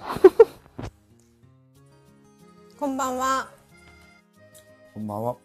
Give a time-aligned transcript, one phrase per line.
[2.78, 3.48] こんばんは。
[4.94, 5.36] こんばんは。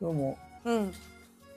[0.00, 0.92] 今日もうん。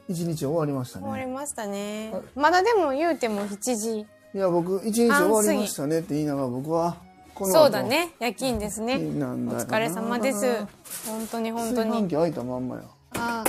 [0.07, 1.05] 一日終わりましたね。
[1.05, 2.23] 終わりましたねはい。
[2.35, 4.01] まだでも言うても7時。
[4.01, 4.05] い
[4.37, 6.97] や、僕、一日終わりましたねって言いながら、僕は、
[7.37, 7.81] そうだ。
[7.83, 8.13] ね。
[8.19, 8.95] 夜勤ですね。
[8.95, 10.65] お疲れ様です。
[11.07, 11.89] 本当に本当に。
[11.89, 12.83] 炊飯器開いたまんまや。
[13.17, 13.43] あ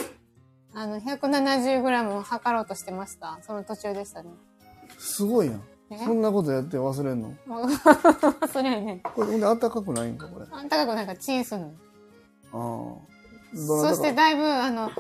[0.75, 3.39] あ、あの、170g を測ろうとしてました。
[3.43, 4.31] その途中でしたね。
[5.07, 5.63] すごいやん。
[5.91, 5.99] え？
[5.99, 7.33] そんなことやって忘れんの？
[8.53, 10.47] それはね、これ、ほんで、暖かくないんか、これ？
[10.51, 11.73] ああんたかくなんかチンすんの。
[12.53, 13.17] あ。
[13.55, 14.91] どそしてだいぶ、あの、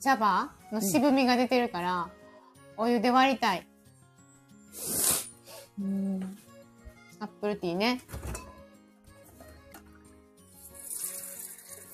[0.00, 2.08] 茶葉の渋みが出てるから、
[2.76, 3.66] お湯で割りたい。
[5.80, 6.36] うん。
[7.20, 8.00] アップルティーね。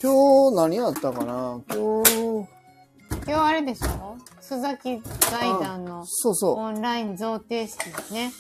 [0.02, 1.60] 今日、何やったかな？
[1.68, 2.46] 今日、今
[3.26, 4.16] 日あれでしょ？
[4.42, 8.32] 須崎財団のそうそオンライン贈呈式ですね。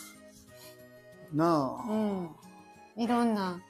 [1.32, 1.36] う。
[1.36, 1.90] なあ。
[1.90, 2.28] うん。
[2.96, 3.60] いろんな、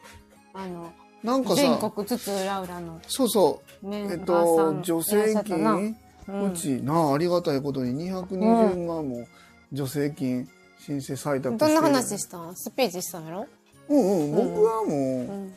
[0.55, 3.95] あの、なんか全さ、国津々浦々のそうそう。
[3.95, 5.97] えっと、助成金、
[6.29, 9.27] うんうち、なあ、ありがたいことに220万も
[9.75, 12.57] 助成金申請採択してどんな話したん？
[12.57, 13.47] スピーチしたんやろ？
[13.89, 14.91] うんうん、僕はもう。
[14.91, 15.55] うん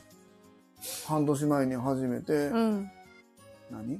[1.07, 2.91] 半年前に始めて、うん。
[3.71, 3.99] 何？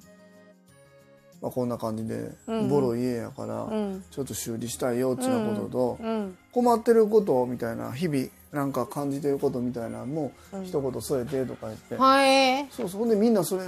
[1.45, 4.03] まあ、こんな感じで、うんボロ家やから、うん。
[4.09, 6.35] ちょっと修理したいよってなことと、うん。
[6.51, 12.67] 困ってることみたいな、日々なんか感じてることみたいなのも、うん一言添えてとか言って、はい。
[12.71, 13.01] そうそう。
[13.01, 13.65] ほんでみんなそれ、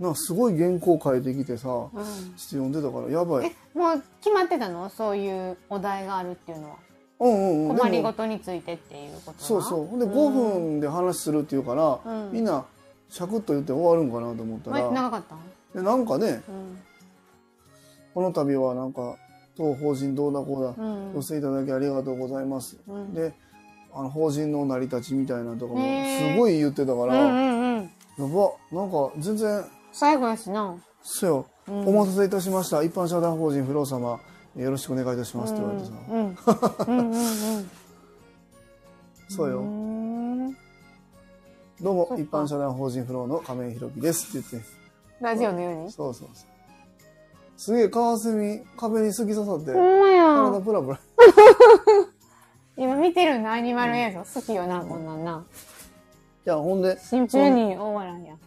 [0.00, 2.02] なすごい原稿書いてきてさ、ちょっうん。
[2.02, 3.46] と読んでたから、やばい。
[3.74, 4.88] え、もう決まってたの？
[4.88, 6.76] そういうお題があるっていうのは。
[7.20, 7.76] うんうんうん。
[7.76, 9.86] 困りごとについてっていうことなそうそう。
[9.86, 12.64] ほんでん5分で話するっていうから、うんみんな、
[13.10, 15.36] シャクッと言って終わるんかなと思った前ら、長かった？
[15.78, 16.78] でなんかね、うん。
[18.14, 19.16] この度はなんか、
[19.56, 21.12] 当法人どうだこうだ、うん。
[21.14, 22.78] 寄せいただきありがとうございます。
[22.88, 23.32] うんで、
[23.94, 27.90] あの、法人の成り立ちみたいなところもすごい言ってたから、うんやうん
[28.20, 28.34] うん。
[28.34, 30.74] ば、なんか全然、最後やしな。
[31.02, 32.82] そうよ、うんお待たせいたしました。
[32.82, 34.18] 一般社団法人不老様、
[34.56, 35.92] よろしくお願いいたしますって言われてさ、
[36.88, 36.98] うん。
[36.98, 37.70] うん。
[39.28, 40.52] そうよ、ん
[41.80, 44.68] どうも一般社団法人不老の亀井弘樹ですって言って、
[45.20, 45.92] ラジオのように。
[45.92, 46.51] そうそうそう。
[47.56, 50.60] すげえカワセミ壁に突き刺さって、ほんまや体。
[50.60, 51.00] プラプラ。
[52.76, 53.52] 今見てるの？
[53.52, 54.40] アニマル映像？
[54.40, 55.44] 好きよな、こんなんな。
[56.44, 58.32] いや、ほんで、シンプルに大笑いや。
[58.32, 58.42] うん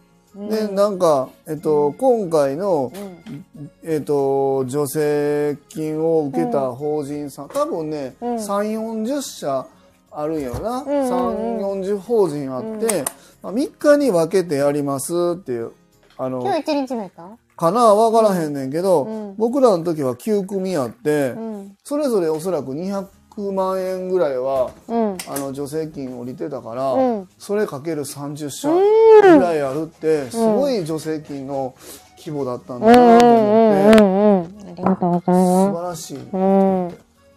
[0.50, 3.70] で、なんか、えっと、今回の、うん。
[3.82, 9.66] えっ、と、助成金を受けた法人さん、多分ね、うん3、40社
[10.10, 10.82] あるんやろな。
[10.82, 11.60] んうん3、
[11.94, 13.04] 40法人あって、
[13.42, 15.72] まあ、3日に分けてやりますっていう、
[16.18, 17.30] あの今、日一日目か？
[17.56, 21.76] かなわからへんねんけど、うん僕らの時は9組あって、うん。
[21.84, 25.16] それぞれおそらく200万円ぐらいは、うん。
[25.28, 31.74] あの、助成金降りてたから、うんそれかける30社ぐらいあるって、すごい助成金の
[32.16, 34.68] 規模だったんだなと思って、うん。
[34.68, 36.18] ありがとうござい素ま晴らしい。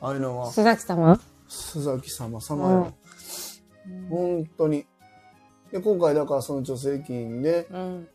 [0.01, 1.19] ああいうのは、須崎様？
[1.49, 2.93] 須崎様様よ。
[4.09, 4.85] 本当に。
[5.71, 7.67] で、今回だからその助成金で、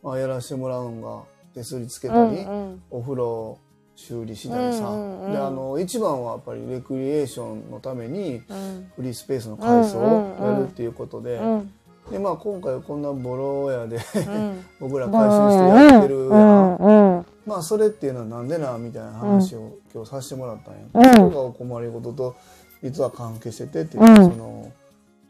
[0.03, 1.23] あ、やらせてもらうんが、
[1.55, 2.81] 手すりつけうたり、んうん。
[2.91, 3.57] お風呂
[3.95, 8.91] 修理したりさ、うんうんうんで、あの、一番はやっぱりレクリエーションのために、うん。
[8.95, 11.73] フリースペースの改装をやるっていうことで、うん。
[12.11, 14.65] で、まあ今回こんなボロ屋でうん。
[14.79, 16.75] 僕ら改修してやってるやん。
[16.75, 17.25] うん。
[17.45, 20.79] まあそれっていうのはなんでなみたいな話を今日させてもらったんや。
[20.93, 22.35] うんそこがお困りごとと
[22.83, 24.71] 実は関係しててっていう、うんその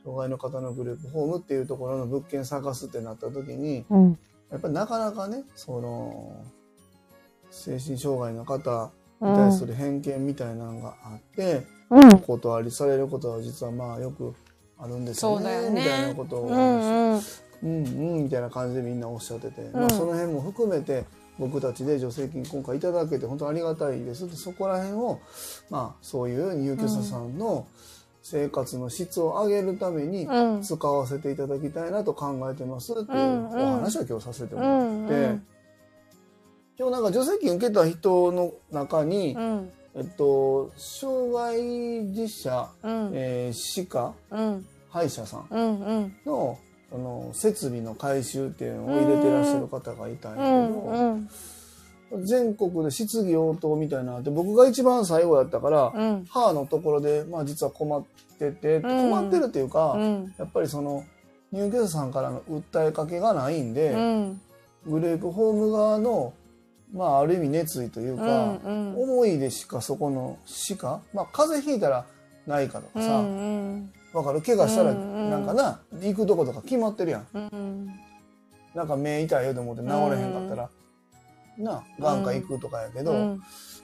[0.04, 4.20] 障害の方のグループホームっていうところの物件探すってなった時にうん。
[4.52, 6.44] やっぱりなかなかねその
[7.50, 8.92] 精神障害の方
[9.22, 12.14] に対する偏見みたいなのがあって、うん。
[12.16, 14.34] お断りされることは実はまあよく
[14.78, 17.22] あるんですよねねみたいなことを、うんうん。
[17.64, 21.06] うんうんみたいな感じでみんなおっしゃってて、まあ、その辺も含めて
[21.40, 25.20] 僕たちで助成金今回いただけて本当ありがたいですってそこら辺を、
[25.70, 27.68] まあ、そういう入居者さんの
[28.28, 35.48] 生活の質を上げるためにうん使わせていただきたいなと考えてますっていうお話は今日させてもうらって、んうん。
[36.76, 39.72] 今日なんか助成金受けた人の中に、うん。
[39.94, 41.62] えっと、障害
[42.20, 43.12] 実者、うん。
[43.14, 44.66] えー歯科うん。
[44.90, 46.12] 歯医者さん。
[46.26, 46.58] の
[46.90, 51.30] その設備の改修っていうのを入れてらっしゃる方がいたんやけど、うん。
[52.24, 56.26] 全国で質疑応答みたいなのあって僕が一番最後やったから、うん。
[56.26, 58.04] 歯のところで、まあ、実は困っ
[58.40, 60.34] てて、困ってるっていうか、うん。
[60.38, 61.04] やっぱりその
[61.52, 64.42] 入居者さんからの訴えかけがないんで、うん。
[64.88, 66.34] グレープホーム側の
[66.94, 72.06] まあある意味熱意というか、うんうん思いでしかそこのしか、まあ風邪ひいたら
[72.46, 74.42] ないかとかさ、うんうんわかる？
[74.42, 77.28] 怪我したらうんうんなんかな、行くとことか決まってるやん。
[77.34, 77.90] うん
[78.76, 80.70] なんか目痛いよと思って治れへんかったら、
[81.58, 83.42] なあ、眼科行くとかやけど、うん。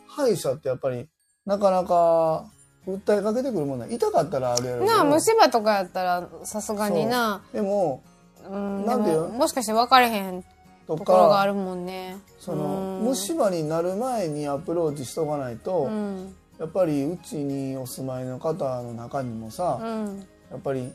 [0.08, 1.08] 歯医者ってやっぱり
[1.46, 2.46] なかなか
[2.88, 3.96] 訴えかけてくるもんない。
[3.96, 7.42] 痛かったらあるやろなあ虫歯とかやったらさすがにな。
[7.54, 8.04] でも、
[8.50, 10.44] うんなんていうでももしかして分かれへん
[10.88, 12.18] とところがあか、るもんね。
[12.40, 13.06] その、うん。
[13.06, 16.36] 虫歯になる前にアプローチしとかないと、うん。
[16.60, 20.28] やっぱりうちにお住まいの方の中にもさ、うん。
[20.50, 20.92] やっぱり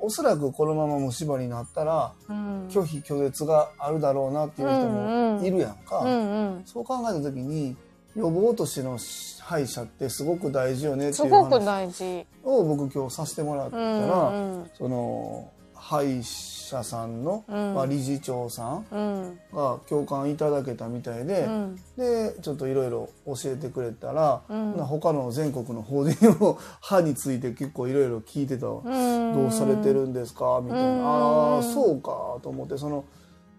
[0.00, 2.68] おそらくこのまま虫歯になったらうん。
[2.68, 6.62] 拒否拒絶があるだろうなっていう人もいるやんか、うんうん。
[6.64, 7.76] そう考えた時に
[8.16, 8.98] 予防としての
[9.40, 14.70] 歯医者ってすごく大事よねっていう話大事を僕今日させてもらったら、うんうん。
[14.76, 15.50] その
[15.80, 17.74] 歯医者さんの、うん。
[17.74, 19.40] まあ、理事長さんうん。
[19.52, 21.76] が共感いただけたみたいで、うん。
[21.96, 24.76] でちょっといろいろ教えてくれたら、うん。
[24.76, 30.60] な他の全国の法人も 歯について結構いろいろ聞いてたどうされてるんですか？
[30.62, 31.56] みたいな、うん。
[31.56, 33.04] ああそうかと思ってその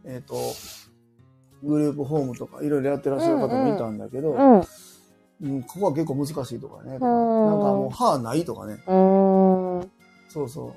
[0.05, 0.35] えっ、と
[1.63, 4.53] グループホームとかいろいろやってらっしゃる方もいたんだけど、うん。
[4.59, 4.63] うん
[5.63, 8.73] ここは結構難しいとかねなんかもう歯ないとかね。
[8.87, 9.91] うん。
[10.29, 10.73] そうそ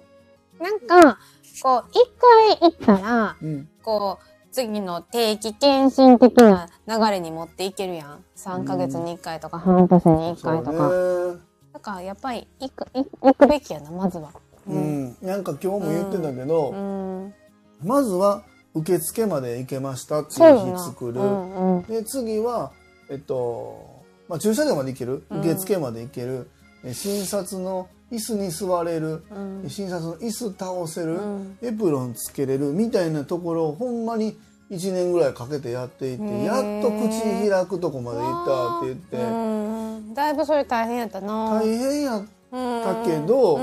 [0.65, 1.19] なんか
[1.63, 2.11] こう一
[2.59, 8.25] 回行ったらう、うん、こう次の定期検診的な流れに持っていけるやん。
[8.37, 11.39] 3ヶ月に1回とか半年に1回とか、
[11.75, 14.31] だからやっぱり行く行行くべきやなまずは。
[14.67, 17.35] うん、なんか今日も言ってたけど、うん。
[17.83, 21.83] まずは受付まで行けましたっていう日作る、うんうん。
[21.83, 22.73] で次は
[23.11, 25.25] えっと、まあ、駐車場まで行ける。
[25.29, 25.41] うん。
[25.41, 26.49] 受付まで行ける、
[26.85, 29.69] え診察の椅子に座れる、うん。
[29.69, 31.59] 診察の椅子倒せる、うん。
[31.63, 34.37] エプロンつけれるみたいなところをほんまに
[34.71, 41.61] 1年ぐらいかけてやっていってやっと口開くとこまで行ったって言って、うんだいぶそれ大変やったな。
[41.61, 43.59] 大変やだけど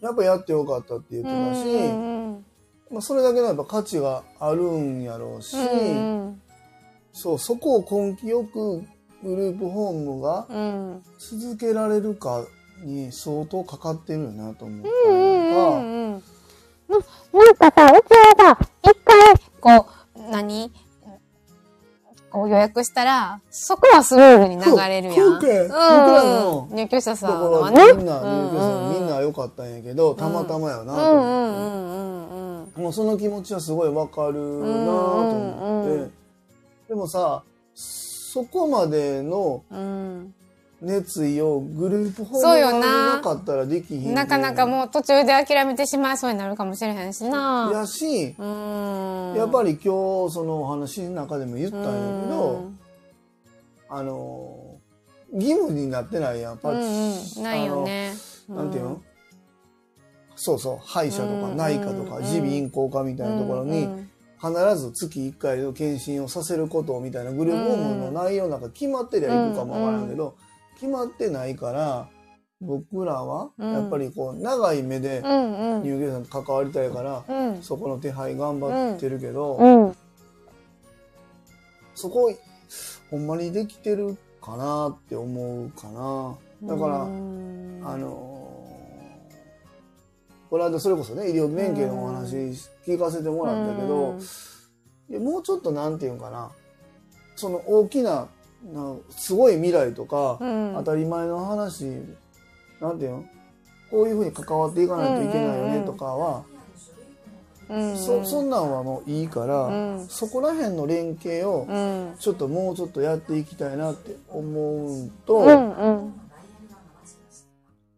[0.00, 2.44] やっぱやってよかったって言ってたし、うん
[2.90, 6.40] まあ、それだけのやっぱ価値があるんやろうし、うん。
[7.12, 8.84] そうそこを根気よく
[9.22, 12.44] グループホームがうん続けられるか
[12.84, 16.12] に相当かかってるよなと思ったうんりとか、うん。
[16.12, 16.22] うん
[16.88, 19.86] なんかさ、うちはさ、一回、こ
[20.16, 20.72] う、何？
[22.30, 25.14] こう予約したら、そこはスムーズに流れるやん。
[25.14, 26.76] そうそうか僕らのうん。
[26.76, 27.88] 入居者さんはね。
[27.88, 35.00] らみんな入居者さんうんみんな良かったんやけどたまたまやなと思って、その気持ちはすごいわかるなと
[35.30, 36.10] 思って、
[36.88, 37.42] でもさ
[38.38, 40.34] そこまでのうん
[40.80, 43.20] 熱意をグループホームそうよな。
[43.20, 47.68] かったらできひんなかなかもう途中で諦めてしまいそうになるかもしれへんしな。
[47.74, 49.34] やし、うん。
[49.36, 52.78] やっぱり今日そのお話の中でも言ったんやけど、うん。
[53.88, 54.76] あの
[55.32, 57.42] 義務になってないやんパうんッうん。
[57.42, 58.12] ないよね。
[58.48, 59.02] なんていうの、
[60.36, 64.07] そうそう歯医者とかうん内科とかうん耳鼻咽喉科みたいなところにうん
[64.40, 70.36] 必ず月1回の検診をさせることみたいなグループホームの内容なんか決まってりゃいくかもわからんけど、
[70.74, 72.08] 決まってないから
[72.60, 75.82] 僕らはやっぱりこう長い目でうんうん。
[75.82, 77.62] 入居者さんと関わりたいから、うん。
[77.62, 79.96] そこの手配頑張ってるけど、うん。
[81.94, 82.32] そこ
[83.10, 86.36] ほんまにできてるかなって思うかな。
[86.62, 88.27] だから、うんあのー
[90.50, 92.34] この間それこそね医療免許のお話
[92.86, 94.18] 聞かせてもらったけど、
[95.10, 96.50] いやもうちょっとなんていうんかな。
[97.36, 98.28] その大きな
[98.72, 100.74] なすごい未来とか、うん。
[100.76, 101.84] 当たり前の話
[102.80, 103.24] なんていうの？
[103.90, 106.44] こういうふうに関わっていかないといけないよねとかは、
[107.68, 107.96] うん。
[107.96, 110.06] そそんなんはもういいから、うん。
[110.08, 112.16] そこら辺の連携をうん。
[112.18, 116.20] ちょっともうちょっとやっていきたいなって思うと、うんうん。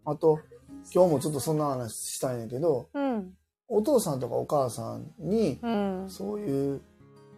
[0.05, 0.41] あと
[0.93, 3.33] 今日もちょっとそんな話したんやけどうん。
[3.69, 6.05] お父さんとかお母さんにうん。
[6.09, 6.81] そういう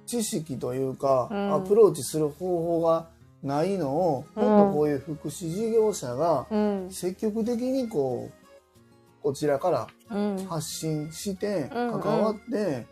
[0.06, 1.54] 知識というか、うん。
[1.54, 3.08] アプローチする方法が
[3.42, 4.44] ないのを、うん。
[4.44, 6.90] もっとこういう福祉事業者がうん。
[6.90, 10.46] 積極的にこうこちらからうん。
[10.46, 12.86] 発信してうん関わって、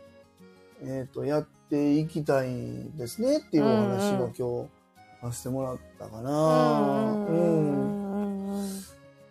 [0.83, 2.50] えっ、とやっていきたい
[2.97, 7.12] ですねっていうお話を今日させてもらったかな。
[7.29, 8.00] うん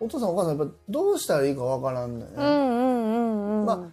[0.00, 2.36] お父さんお母さんやっぱどうしたらいいかわからんのよね。
[2.36, 3.90] うんうんうんま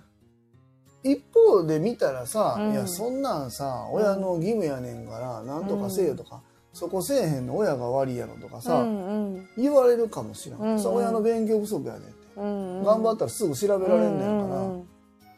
[1.03, 2.71] 一方で見たらさ、うん。
[2.71, 6.41] いやそんなんさ親の義務やねんからなんとかせえよとか、
[6.73, 9.49] そこせえへんの親が悪いやろとかさ、うんうん。
[9.57, 14.87] 言われるかもしれん、うんそう親の勉強不足やねんって、うん頑張ったらすぐ調べられんねんから、うん。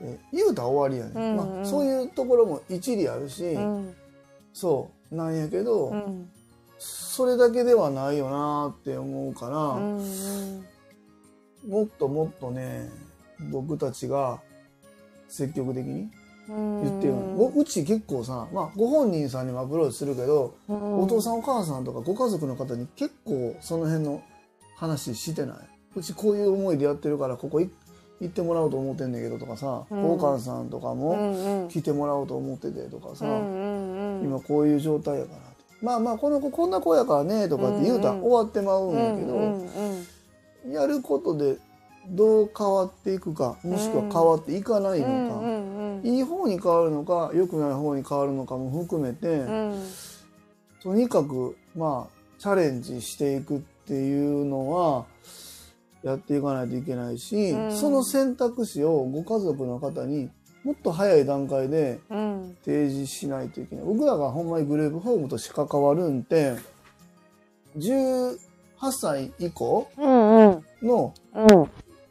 [0.02, 1.56] え言うたら終わりやねん、うんうん。
[1.56, 3.96] まあ、そういうところも一理あるし、うん。
[4.54, 6.30] そうなんやけど、うん
[6.79, 10.65] それだけではないよなって思うから、うんうん。
[11.67, 12.89] もっともっとね
[13.51, 14.39] 僕たちが
[15.27, 16.09] 積極的に
[16.50, 16.83] うん。
[16.83, 21.00] 言ってる、ううち結構さ、まあ、ご本人さんにもアプローチするけど、うん。
[21.01, 24.24] お父さんお母さんとかご家族の方に結構その辺の
[24.75, 25.57] 話してない？
[25.95, 27.69] うちこういう思いでやってるからここい
[28.21, 30.12] 行ってもらおうと思ってんだけどとかさ、うん。
[30.12, 31.67] お母さんとかうもんうん。
[31.67, 34.25] 来てもらおうと思っててとかさ、うんうんうん。
[34.25, 35.39] 今こういう状態やから
[35.81, 39.21] まあまあこの子こんな子やからねとかって言うたら終わってまうんやけ
[40.71, 41.57] ど、やることで
[42.09, 45.05] どう変わっていくかもしくは変わっていかないの
[46.01, 49.83] か、いい方に変わるのか良くない方に変わるのかも含めて、うん。
[50.81, 55.05] とにかくまあチャレンジしていくっていうのは
[56.03, 57.75] やっていかないといけないし、うん。
[57.75, 60.29] その選択肢をご家族の方に
[60.63, 62.58] もっと早い段階でうん。
[62.66, 63.86] 提示しないといけない。
[63.86, 66.56] 僕らがほんまにグループホームとして関わるんって
[67.78, 68.38] 18
[68.92, 70.63] 歳以降うんうん。
[70.84, 71.70] のうん。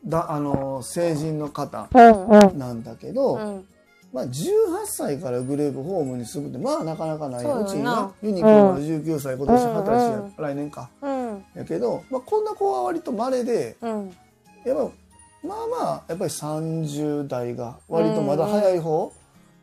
[0.09, 3.67] だあの成人の方うんなんだけど、うん。
[4.12, 7.62] まあ、18歳からグループホームに住むってまあなかなかないそうよな。
[7.67, 11.45] うちになユニコーンはうん19歳今年20歳や、うん来年かうん。
[11.55, 14.17] やけど、まあ、こんな子は割と稀でうん。
[14.64, 14.90] やっぱ
[15.42, 19.12] まあまあやっぱり30代が割とまだ早い方、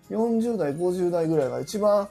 [0.10, 2.08] 40代50代ぐらいが一番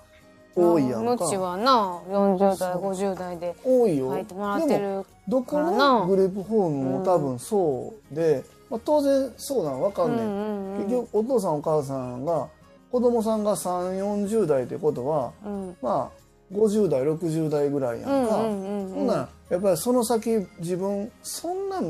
[0.54, 1.24] 多いやんか。
[1.24, 12.48] はな40代50代で多いよ、入ってもらってでもるどこのグループホームも多分そうで、まあ、当然そうなんわかんねん、ん結局お父さんお母さんが
[12.92, 15.76] 子供さんが3 4 0代ってことはうん。
[15.82, 18.94] まあ50代60代ぐらいやんか、うんうんうん。
[18.94, 21.80] ほんならやっぱりその先自分そんな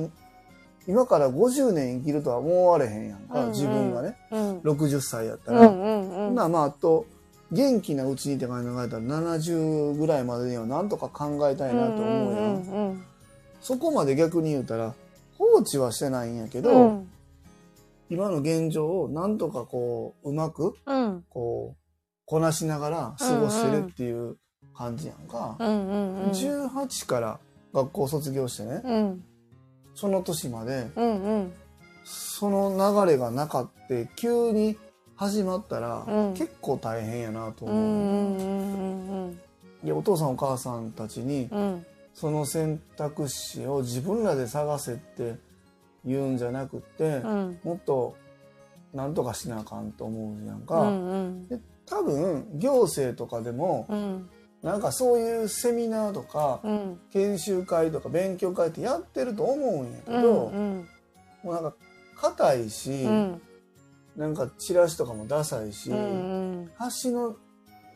[0.87, 3.53] 今から50年生きるとは思われへんやんか、うんうん。
[3.53, 4.17] 自分がね。
[4.31, 4.59] うん。
[4.61, 5.61] 60歳やったら。
[5.61, 6.35] うんうんうん。
[6.35, 7.07] ならまああと
[7.53, 12.55] 元気なうちにって考えたら70ぐらいまでにはなんとか考えたいなと思うやん。
[12.55, 13.05] うんうん
[13.61, 14.93] そこまで逆に言うたら
[15.38, 17.11] 放置はしてないんやけど、うん。
[18.11, 21.25] 今の現状をなんとかこううまくうん。
[21.31, 21.76] こう
[22.26, 24.37] こなしながら過ごしてるっていう
[24.75, 25.57] 感じやんか。
[25.59, 27.38] うんうんうん18から
[27.73, 29.25] 学校卒業してね、うん
[29.95, 31.53] その年までうんうん。
[32.05, 34.77] その流れがなかって急に
[35.17, 36.35] 始まったら、うん。
[36.35, 39.41] 結構大変やなと思う、んうんうん
[39.85, 41.87] でお父さんお母さんたちにうん。
[42.15, 45.35] その選択肢を自分らで探せって
[46.05, 47.59] 言うんじゃなくって、うん。
[47.65, 48.17] もっと
[48.93, 51.49] なんとかしなあかんと思うやんうか、んうん。
[51.49, 54.31] で多分行政とかでもうん
[54.64, 57.00] なんかそういうセミナーとかうん。
[57.12, 60.88] 研修会とか勉強会ってやってると思うんやけうど、ん。
[61.42, 61.75] もうなんか
[62.16, 63.42] 硬いし、うん。
[64.16, 67.37] なんかチラシとかもダサいし、うん発信の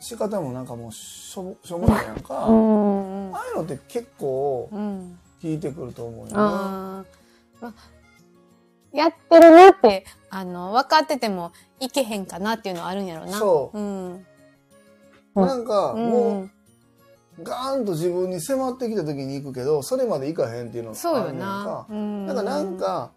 [0.00, 5.18] 仕方もなんかもうしょしょうもないやんか、うんうんああいうのって結構うん。
[5.40, 7.04] 効いてくると思うよな。
[7.04, 7.64] あー。
[7.64, 7.75] ま
[8.92, 13.38] やってるなって、あの、分かっててもいけへんかなっていうのはあるんやろな。
[13.38, 13.78] そう。
[13.78, 14.26] うん。
[15.34, 15.46] うん。
[15.46, 16.10] なんかうん。
[16.10, 16.50] もう
[17.42, 21.87] ガーンと自分に迫ってきた時に行くけどそれまで行かへんっていうのがあるやんなか。。
[21.88, 22.26] うん。
[22.26, 23.12] だからなんか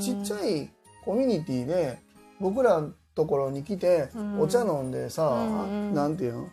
[0.00, 0.70] ちっちい、ゃい
[1.04, 1.98] コミュニティで
[2.40, 4.40] 僕らのところに来てうん。
[4.40, 6.48] お茶飲んでさ、うんうんなんていうの？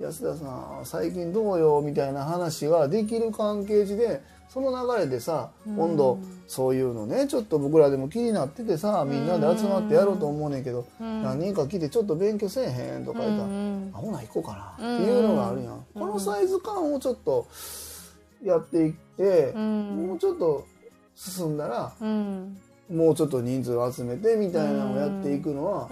[0.00, 1.80] 安田さん最近どうよ？
[1.80, 5.76] みたいな話ができる関係値でその流れでさうん。
[5.76, 11.22] 今度そういうのねちょっと僕らでも気になっててさみんなで集まってやろうと思うねんけど、うん。
[11.22, 17.46] 何人か来てちょっと勉強せえへんとか言ったら、うんあほな行こうかなっていうのがあるやん、このサイズ感をちょっと
[18.42, 20.06] やっていってう、ん。
[20.08, 20.66] もうちょっと
[21.14, 22.56] 進んだらうん。
[22.90, 25.88] もうちょっと人数を集めてみたいなのをやっていくのは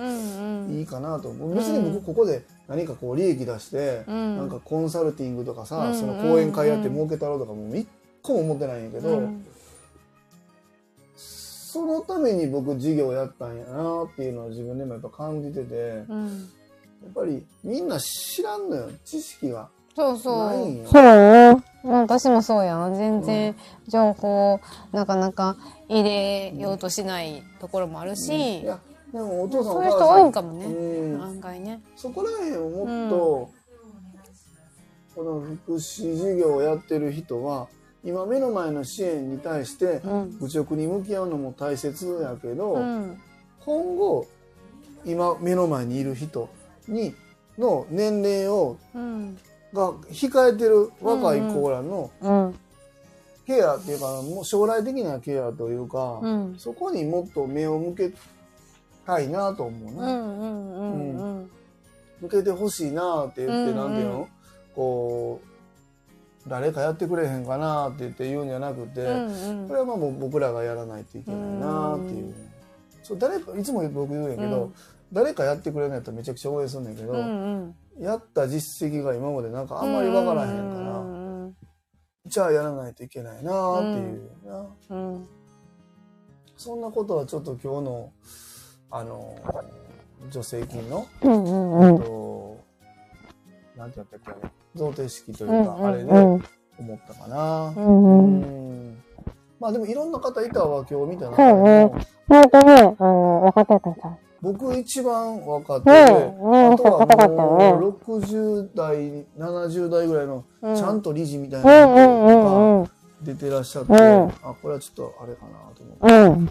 [0.68, 1.54] いいかなと思う。
[1.54, 4.36] 別に僕ここで何かこう利益出して、うん。
[4.36, 7.88] なんかコンサルティングとかさ、うんその講演会やって儲けたろうとかもう一
[8.22, 9.46] 個も思ってないんやけど、うん
[11.16, 16.50] そのために僕事業やったんやなっていうのを自分でもやっぱ感じてて、やうん
[17.08, 19.70] っぱりみんな知らんのよ知識が。
[19.96, 20.86] そうそないんよう。
[20.88, 21.02] そう？
[21.02, 21.62] よ。
[22.02, 22.94] 私もそうやん。
[22.94, 23.56] 全然
[23.88, 24.60] 情報
[24.92, 25.56] なかなか
[25.88, 28.78] 入れようとしないところもあるし、いや
[29.10, 30.66] でもお父さんおそういう人多いんかもね。
[30.66, 31.80] うん案外ね。
[31.96, 33.50] そこら辺をもっと、
[35.14, 37.68] この福祉事業をやってる人は
[38.04, 40.38] 今目の前の支援に対してうん。
[40.38, 43.20] 愚直に向き合うのも大切やけど、うん。
[43.64, 44.26] 今後
[45.04, 46.48] 今目の前にいる人
[46.88, 47.14] に
[47.58, 49.38] の年齢をうん。
[49.72, 52.58] が控えてる若い子らのうん。
[53.46, 56.54] ケアっていうかもう将来的なケアというか、うん。
[56.58, 58.12] そこにもっと目を向け
[59.04, 60.12] たいなと思うな。
[60.12, 60.38] うん。
[60.38, 60.58] うん。
[60.58, 61.38] うん。
[61.38, 61.50] うん。
[62.20, 64.28] 向けてほしいなって言って、うんうんなんていうの？
[64.76, 65.46] こう、
[66.46, 72.34] 誰かやってくれへんかなって言って言うんじゃなくて、うんこれはまあ僕らがやらないといけないなっていう。
[73.02, 74.74] そう誰かいつも僕言うんやけど、うん。
[75.12, 78.02] 誰かやってくれないとめちゃくちゃ応援するんだけど、うんうん。
[78.02, 81.56] やった実績が今までなんかあんまりわからへんから、うん。
[82.26, 85.28] じゃあやらないといけないなっていうな、うん。
[86.56, 88.12] そんなことはちょっと今日の
[88.90, 89.36] あの
[90.30, 92.02] 助成金の、うんうんうん。
[92.02, 92.60] と
[93.76, 96.44] なんてやったっけあれ贈呈式というか、あれでうん
[96.78, 97.72] 思ったかな。
[97.76, 99.02] うん
[99.60, 101.92] まあでもいろんな方いたわ今日見た中そうね
[102.28, 104.16] 本当ね、あの、若手たさ。
[104.40, 107.86] 僕一番若手ねで、あとはもうよね。
[108.10, 112.90] 60代70代ぐらいのうんちゃんと理事みたいなんうん人うんが
[113.22, 116.40] 出てらっしゃって、うんあこれはちょっとあれかなと思って。
[116.40, 116.50] うん。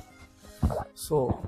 [0.95, 1.39] そ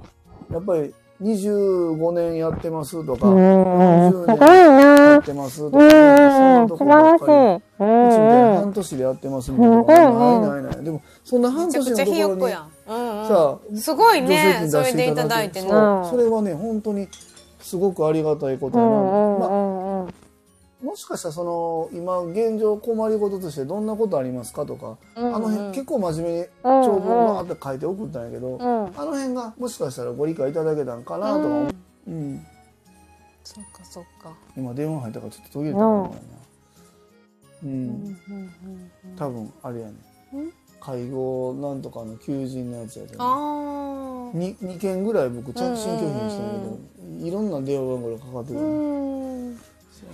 [0.50, 0.54] う。
[0.54, 4.12] やっぱり25年やってますとか、うん。
[4.12, 4.50] す40ごい年
[5.08, 5.24] やなっ。
[5.24, 7.26] てますとか、うん、ね、そんなと。
[7.26, 8.56] ううちみたいなん。
[8.58, 10.84] 半年でやってますみたいなないうんないない。
[10.84, 12.52] でも、そんな半年のところに。
[12.52, 14.56] さあ、すごいね。
[14.60, 16.08] 金それでいたただいてだいて、な。
[16.10, 17.08] それはね、本当に
[17.62, 18.84] すごくありがたいことな。
[18.84, 19.50] んうんまあ。
[20.84, 28.62] もしかしたらその、今現状困りごととしてどんなことありますかとか、あの辺結構真面目に長文わーって書いて送ったんやけど、うん。
[28.62, 31.72] あの辺がもしかしたらご理解いただけたんかなとか思う。
[32.08, 32.46] うん。
[33.46, 34.34] そっかそっか。
[34.58, 36.22] 今電話入ったからちょっと途切れたかもしれな。
[37.64, 37.66] う。
[37.66, 38.18] うんん
[39.18, 39.94] 多分あれやね
[40.34, 40.54] うん？
[40.82, 43.16] 介護なんとかの求人のやつやで、ね。
[43.20, 44.38] ああ。
[44.38, 48.66] 2, 2件ぐらい僕着信拒否にしたけど、いろんな電話番号がかかってくうる、
[49.54, 49.56] ん。
[49.56, 50.10] そう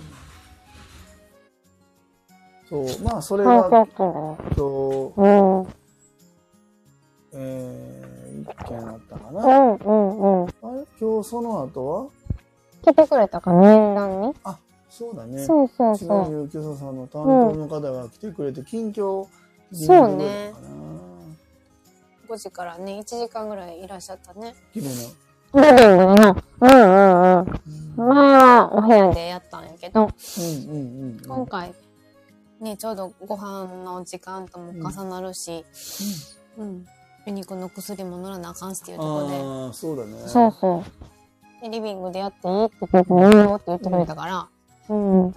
[3.02, 3.86] まあそれそうが
[4.56, 5.26] そうう
[5.62, 5.66] ん。
[7.32, 10.48] えー、1件あったかな、うんうんうん。
[10.48, 10.84] あれ？
[11.00, 12.08] 今日その後は？
[12.82, 14.34] 来てくれたか、面談に。
[14.88, 16.34] そうだねそうそう千葉そう。
[16.46, 19.26] 入居者さんの担当の方が来てくれて近況
[19.72, 20.68] そうねかな
[22.28, 24.54] 5時からね、1時間ぐらいいらっしゃったね。
[24.72, 24.92] 綺麗な
[25.62, 26.36] リビングにな。
[26.60, 27.46] うんうん
[27.98, 28.08] うん。
[28.08, 31.74] まあ、お部屋でやったんやけど、うんうんうんうん今回、
[32.60, 35.64] ね、ちょうどご飯の時間とも重なるし、
[36.58, 36.86] うん。
[37.26, 40.84] ユニクの薬も乗らなあかんしっていうところで、ああそうだねそうそ
[41.60, 41.62] う。
[41.62, 44.48] で、リビングでやっていいって聞いて、いいよって言ってくれたから、
[44.88, 45.34] うん。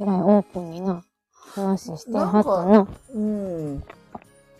[0.00, 2.88] えらいオープンにな、話してはったな。
[3.14, 3.84] うん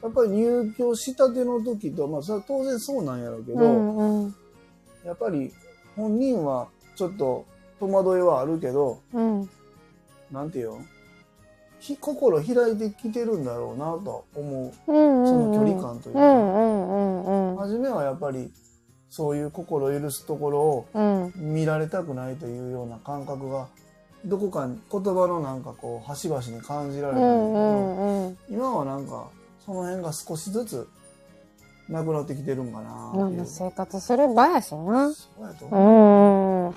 [0.03, 4.35] やっぱり入居したての時とまあそれは当然そうなんやろうけど、うんうん。
[5.03, 5.51] やっぱり
[5.97, 7.47] 本人はちょっと
[7.81, 9.49] 戸惑いはあるけどうん。
[10.31, 10.85] なんていうの？
[11.85, 15.27] ひ心開いてきてるんだろうなと思ううんうん。
[15.27, 17.57] その距離感というか、うんうんうんうん。
[17.59, 18.51] 初めはやっぱり
[19.11, 21.33] そういう心許すところをうん。
[21.37, 23.67] 見られたくないというような感覚が
[24.25, 28.39] どこかに言葉のなんかこう端々に感じられうたんだけど、んうんうん。
[28.49, 29.29] 今はなんか
[29.67, 30.89] その辺が少しずつ
[31.91, 35.13] なくなってきてるんかなっていうまあ生活する場やしな。
[35.13, 36.75] そうやとう思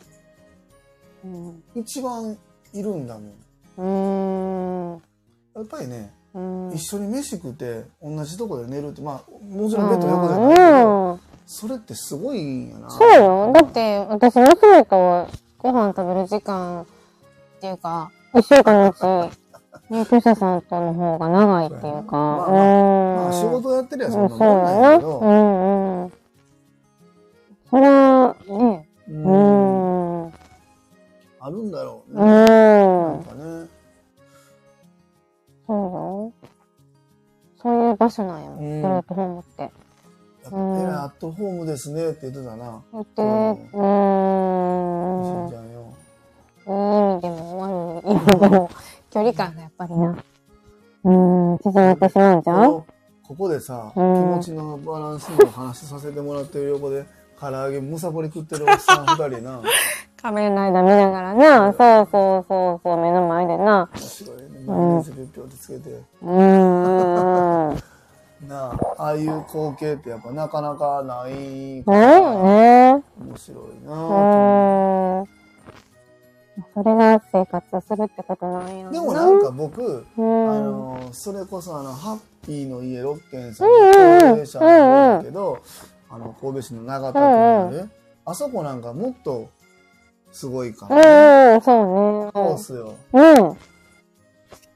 [1.23, 1.47] う、ん。
[1.47, 1.63] うん。
[1.75, 2.37] 一番
[2.73, 3.33] いるんだもんうん。
[3.77, 6.71] やっぱりね、うん。
[6.73, 11.19] 一緒に飯食って同じとこで寝るってまあもちろんベッド横じゃないけど、うん。
[11.45, 13.53] それってすごいんやなそうよ。
[13.53, 15.27] だって、私、娘と
[15.59, 16.85] ご飯食べる時間っ
[17.61, 18.97] ていうか、一週間のうち、
[19.89, 23.15] 入居者さんとの方が長いっていうか、まあうん。
[23.15, 24.97] まあ仕事やってりゃそうんんなそうもんなんややな。
[24.97, 26.13] けど、うんうん。
[27.69, 28.89] それは、ね。
[29.09, 29.23] うん。
[31.47, 32.31] あるんだろううね、な
[33.15, 33.23] んん。
[33.23, 33.67] かね。
[35.65, 36.33] そうよ。
[37.61, 38.51] そういう場所なんよ。
[38.51, 38.81] うん。
[38.81, 39.61] プラットフォームって。
[39.61, 39.71] やっ
[40.51, 43.49] ぱえらいアットホームですねって言ってたな、言って、うん。
[43.49, 43.55] うん。
[45.47, 45.93] んちゃんよ。
[46.65, 46.75] いい意
[47.15, 48.69] 味でも悪い意味でも、
[49.09, 50.17] 距離感がやっぱりな。
[51.03, 52.55] うーん、縮まってしまうんちゃう？
[52.55, 52.85] この
[53.23, 54.05] ここでさ、気うん。
[54.29, 57.05] 持ちのバランスの話させてもらってる横で
[57.39, 59.61] 唐揚げむさぼり食ってるおっさん二人な
[60.27, 61.71] 仮面ライダー見ながらな。
[61.71, 63.89] そうそうそうそう、目の前でな。
[68.45, 73.03] なあああいう光景ってやっぱなかなかないかないよね。
[73.19, 73.93] 面白いな。
[73.93, 75.27] うあーん。
[76.73, 85.63] それが生活するってことなんやでもなんか僕、うん、あのそれこそあのハッピーの家六軒さんの高齢者なんだけど、
[86.09, 87.89] あの神戸市の長田区にある、
[88.25, 89.49] あそこなんかもっと
[90.31, 92.57] すごいから、ねうん、そうカオね。
[92.57, 93.57] スようん。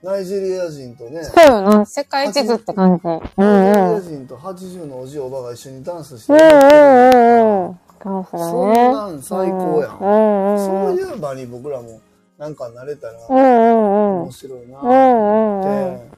[0.04, 1.86] ナイジェリア人とねそうよな。
[1.86, 3.08] 世界地図って感じ。
[3.08, 3.22] うんうん。
[3.38, 7.76] ナイジェリア人と80のおじおばが一緒にダンスしてうんうんうんうん。
[8.00, 8.92] かもしれないそんね。
[8.94, 10.00] なん最高やん。
[10.00, 10.98] うんうんそううん。
[10.98, 12.02] いう場に僕らも
[12.40, 14.22] なんか慣れたらうんうんうん。
[14.24, 16.18] 面白いなうんうんうんって、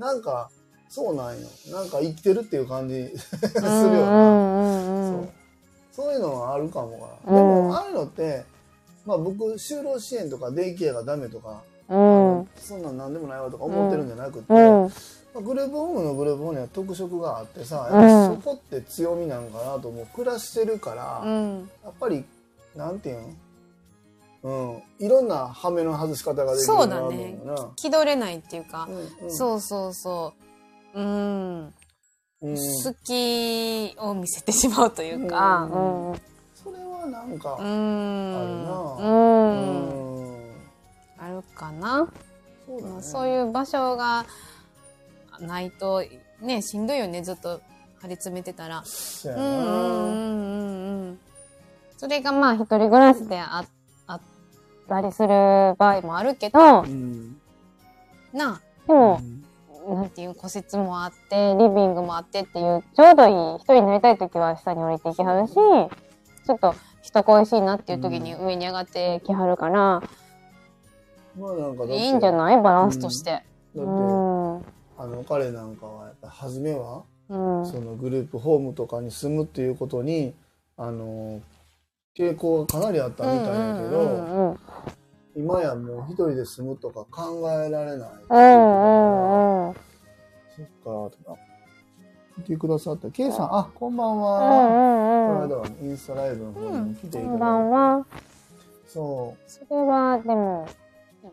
[0.00, 0.50] なんか、
[0.88, 1.46] そうなんよ。
[1.70, 3.60] なんか生きてるっていう感じ するよな。
[3.60, 5.28] うんうんうんうんそう。
[5.94, 7.38] そういうのはあるかもかな。
[7.38, 8.44] うんでも、ああいうのって、
[9.06, 12.48] まあ僕、就労支援とかデイケアがダメとか、うん。
[12.56, 14.58] そんなん何でもないわとか思ってるんじゃなくて、うん。
[14.58, 14.90] ま
[15.36, 20.06] あグループホームのグループホームには特色があってさ、うんやっぱそこって強みなんかなと思う。
[20.14, 21.70] 暮らしてるから、うん。
[21.84, 22.24] やっぱり、
[22.74, 23.20] なんていう
[24.42, 25.06] のうん。
[25.06, 27.38] いろんな羽目の外し方ができるそうだね。
[27.76, 30.32] 気取れないっていうか、うんうんそうそうそ
[30.94, 31.00] う。
[31.00, 31.74] うん。
[32.44, 36.10] うん好きを見せてしまうというか、ううんん。
[36.10, 36.20] うん。
[36.54, 38.96] それはなんか、うん。
[38.98, 39.84] うん
[41.18, 42.06] あるかな。
[42.66, 43.02] そうだね。
[43.02, 44.26] そういう場所が
[45.40, 46.04] ないと、
[46.42, 47.62] ね、しんどいよね、ずっと
[48.02, 48.82] 張り詰めてたら。
[48.84, 49.44] そうやな。
[49.44, 51.18] うんうんうんうんうん。
[51.96, 53.64] それがまあ一人暮らしであ
[54.06, 54.20] あっ
[54.86, 55.28] たりする
[55.78, 57.40] 場合もあるけど、うん
[58.34, 59.20] なあ、でも、
[59.88, 70.02] なんていう個室もあって、リビングもあってっていう、ちょうどいい、一人になりたい時は下に降りてきはるし、ちょっと人恋しいなっていう時に上に上がってきはるから、
[71.38, 73.30] まあなんかいいんじゃないバランスとして。
[73.30, 73.42] だっ
[73.74, 77.66] て、あの彼なんかはやっぱ初めは、うん。
[77.66, 80.34] そのグループホームとかに住むっていうことに
[80.76, 81.40] あの
[82.16, 84.58] 傾向がかなりあったみたいやけど、
[85.36, 89.74] 今やもう一人で住むとか考えられないうんうんうん。
[90.56, 91.34] そっかあ
[92.36, 95.48] 見てくださった K さんあこんばんうは、んうんうん。
[95.48, 98.06] この間はインスタライブの方にも来ていただいて、こんばんは。
[98.86, 100.68] そそれは、でも、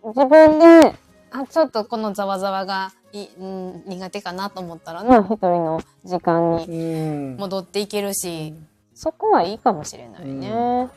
[0.03, 0.95] 自分で、
[1.31, 8.53] あ、ちょっとこのざわざわがい、うん、苦手かなと思ったらな、一人の時間うにうん戻っていけるし、
[8.93, 10.49] そこはいいかもしれないね。
[10.49, 10.91] うん。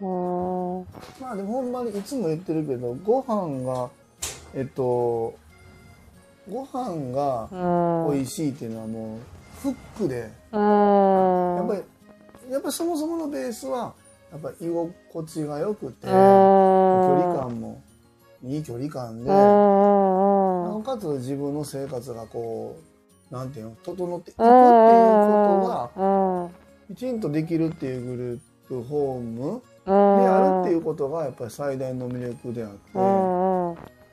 [0.00, 0.86] うん。
[1.20, 3.90] まあでもほんまにいつも言ってるけどご飯が
[4.54, 5.34] えっと
[6.50, 7.48] ご飯が
[8.12, 9.18] 美味しいっていうのはもう
[9.62, 11.56] フックでうん。
[11.56, 13.94] やっぱりやっぱりそもそものベースは
[14.30, 16.14] やっぱり居心地が良くて距うん。
[16.14, 17.82] 離感も
[18.44, 19.34] いい距離感でうな。
[20.76, 22.76] おかつ自分の生活がこ
[23.30, 26.94] うなんていうの整っていくっていうことがうん。
[26.94, 32.76] きちんとできるっていうグループホームでであるっていうことがやっぱり最大の魅力であって。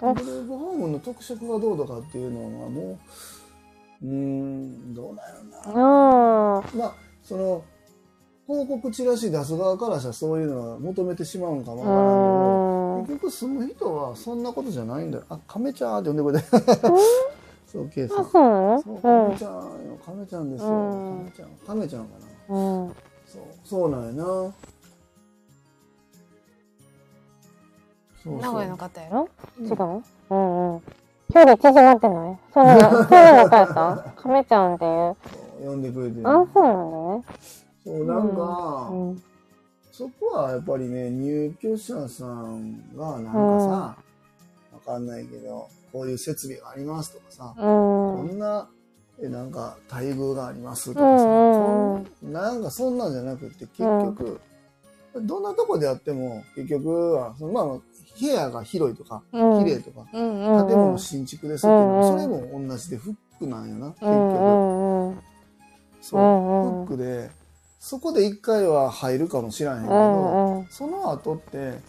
[0.03, 2.99] グループホームの特色がどうとかっていうのはも
[4.01, 5.33] ううーんどうなんや
[5.65, 6.57] ろな。
[6.57, 6.79] うん。
[6.79, 7.63] まあその
[8.45, 15.23] 広告チラシ出す側からしたらそういうのは求めてしまうんかもわからんけど結局住む人はそんなことじゃないんだよ。
[15.29, 16.47] あ亀ちゃんって呼んでくれて。
[17.65, 20.69] そうケイさあ、んそう亀ちゃんよ亀ちゃんですよ。
[20.69, 21.25] うん。
[21.25, 22.09] 亀ちゃん亀ちゃんか
[22.49, 22.55] な。
[22.55, 22.88] うん。
[22.88, 22.95] うん。
[23.25, 24.53] そうそうなんやな
[28.23, 29.29] そう名古屋の方やろ？
[29.59, 29.65] うん。
[29.67, 30.03] 違う？
[30.29, 30.81] うんうん。
[31.33, 32.38] 距離縮まってない？
[32.53, 34.13] そんな、そういう仲やった？
[34.21, 35.15] 亀ちゃんっていう。
[35.62, 37.23] そう呼んでくれてあ、そうなんだね。
[37.86, 39.23] そうなんか、うん。
[39.91, 43.36] そこはやっぱりね、入居者さんがなんかさ、
[44.73, 47.63] わかんないけど、こういう設備がありますとかさ、うん。
[47.63, 48.67] こんな、
[49.21, 52.07] えなんか待遇がありますとかさ、うんうんうん。
[52.21, 54.41] そんなんかそんなんじゃなくて、結局、
[55.21, 57.65] どんなとこであっても、結局は、そのまあ、
[58.19, 59.60] 部屋が広いとか、うん。
[59.60, 60.67] 綺麗とか、うんうん。
[60.67, 64.10] 建物新築ですっていうのは、うんうんそれも同じでフックなんよな、結局。
[64.10, 65.19] うんうんうん。
[66.02, 67.30] そう、うんうんフックで、
[67.80, 70.67] そこで一回は入るかもしらへんけうど、んうん。
[70.69, 71.80] その後って、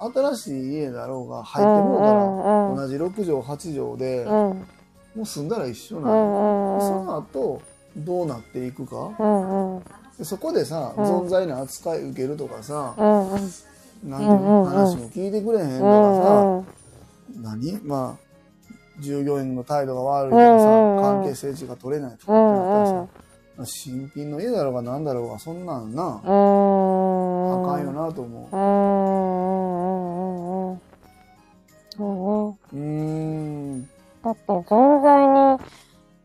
[0.00, 4.66] 新しい家だろうが入ってもうたら、うんうん同じ6畳、8畳で、うん。
[5.14, 6.14] もう住んだら一緒うなの。
[6.14, 6.80] んうん。
[6.80, 7.62] その後、
[7.96, 9.12] どうなっていくか。
[10.22, 13.40] そこでさ、うん存在な扱い受けるとかさ、うんうん。
[14.04, 16.66] なんていうの、うんうん話も聞いてくれへんとかさ、うんうん。
[17.42, 17.80] 何？
[17.84, 18.22] まあ、
[19.00, 26.14] 従業員の態度が悪いとかさ、うんうん関係性値が取れないとかってなったらさ、新品の家だろうが何だろうが、そんなんな、うん。
[26.14, 28.56] あかんよなと思う。
[28.56, 28.64] うんう
[30.30, 30.80] んうんうん。
[31.96, 32.76] そうね。
[32.76, 32.78] うー
[33.76, 33.82] ん。
[34.24, 35.60] だって存在に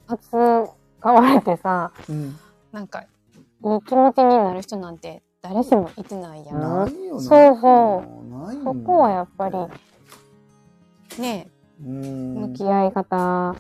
[0.08, 2.38] 扱われてさ、うん。
[2.72, 3.04] なんか、
[3.64, 6.62] いい気持ちになる人なんて誰しもいてないやん。
[6.62, 7.22] ないよな。
[7.22, 9.58] そうそうそこはやっぱり、
[11.20, 11.48] ね。
[11.80, 13.56] 向き合い方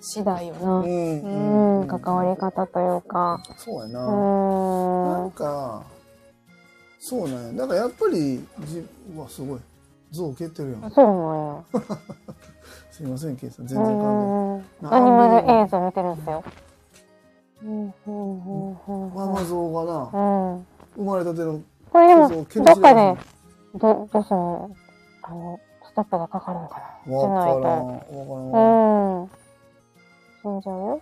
[0.00, 0.80] 次第よな。
[0.80, 0.86] う。
[0.86, 3.40] うんん、関わり方というか。
[3.48, 4.00] うそうやな。
[4.06, 5.30] なんん。
[5.32, 5.82] か、
[7.00, 7.52] そうなんや。
[7.62, 9.60] だからやっぱり、じうわ、すごい。
[10.12, 10.90] 象蹴ってるやん。
[10.90, 11.64] そうなんや。
[12.90, 13.66] すいません、ケイさん。
[13.66, 14.18] 全う然関。
[14.80, 15.00] 係ない。
[15.00, 16.44] アニマル映像見てるんですよ。
[17.66, 20.66] うんうんうんママ像がな、うん。
[20.94, 23.16] 生まれたてのこれでも、どっかで、わ
[23.74, 24.36] ど、どうする？
[24.36, 24.70] の
[25.22, 26.80] あの、ストップがかかるのかな？
[26.80, 27.16] からん。
[27.16, 29.20] わからん。
[29.20, 29.30] うん。
[30.42, 30.94] 死んじゃうよ？
[30.94, 31.00] ね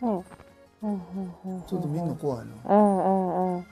[0.00, 0.14] うん
[0.82, 1.02] うん
[1.44, 1.62] うんうん。
[1.66, 2.44] ちょっとみんな怖いな。
[2.74, 3.66] うんうんうん。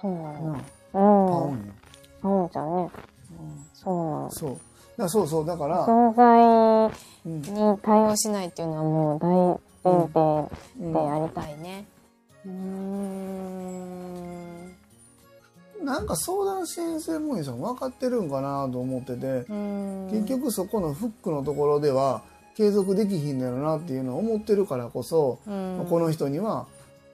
[0.00, 0.40] そうなの。
[0.40, 0.52] うん。
[0.52, 0.60] うん。
[0.92, 1.64] パオンよ。
[2.22, 2.82] パオンちゃんね。
[2.82, 4.30] うんそうなの。
[4.30, 4.58] そう。
[4.98, 5.46] だそうそう。
[5.46, 6.92] だから、存在
[7.24, 9.18] うんに対応しないっていうのはもう
[9.84, 10.48] 大前提
[10.80, 11.86] うんでやりたいね。
[12.44, 13.28] うーん。
[15.84, 19.46] なんか相談支援専門医さん分かってるんかなと思ってて、
[20.10, 22.22] 結局そこのフックのところでは
[22.56, 26.66] 継続できひんのやろなっていうのを思ってるからこそ、うん、この人には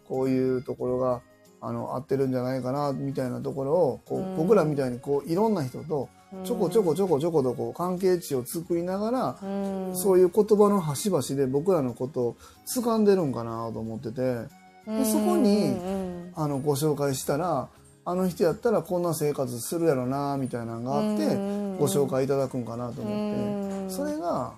[0.08, 1.20] こういうところが
[1.60, 6.08] あの合ってるんじゃないかなみたいなところをこう、うん僕らみたいにこういろんな人と
[6.42, 9.46] ちょこちょこちょこちょことこう関係値を作りながら、う
[9.92, 14.64] ん、そういう言葉の端々で僕らのことを掴んでるんかなと思ってて。
[14.86, 15.04] うん。
[15.04, 17.68] そこにうんあのご紹介したら
[18.04, 21.76] あの人やったらこんな生活するやろなみたいなのがあってうん。
[21.78, 23.86] ご紹介いただくんかなと思うん。
[23.86, 24.52] ってそれが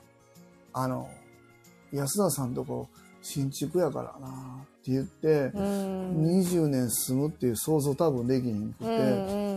[0.73, 1.09] あの
[1.93, 2.89] 安田さんとこ
[3.23, 4.29] 新築やからな
[4.63, 6.41] って言ってうん。
[6.41, 8.99] 20年住むっていう想像多分できひんくうて
[9.55, 9.56] ん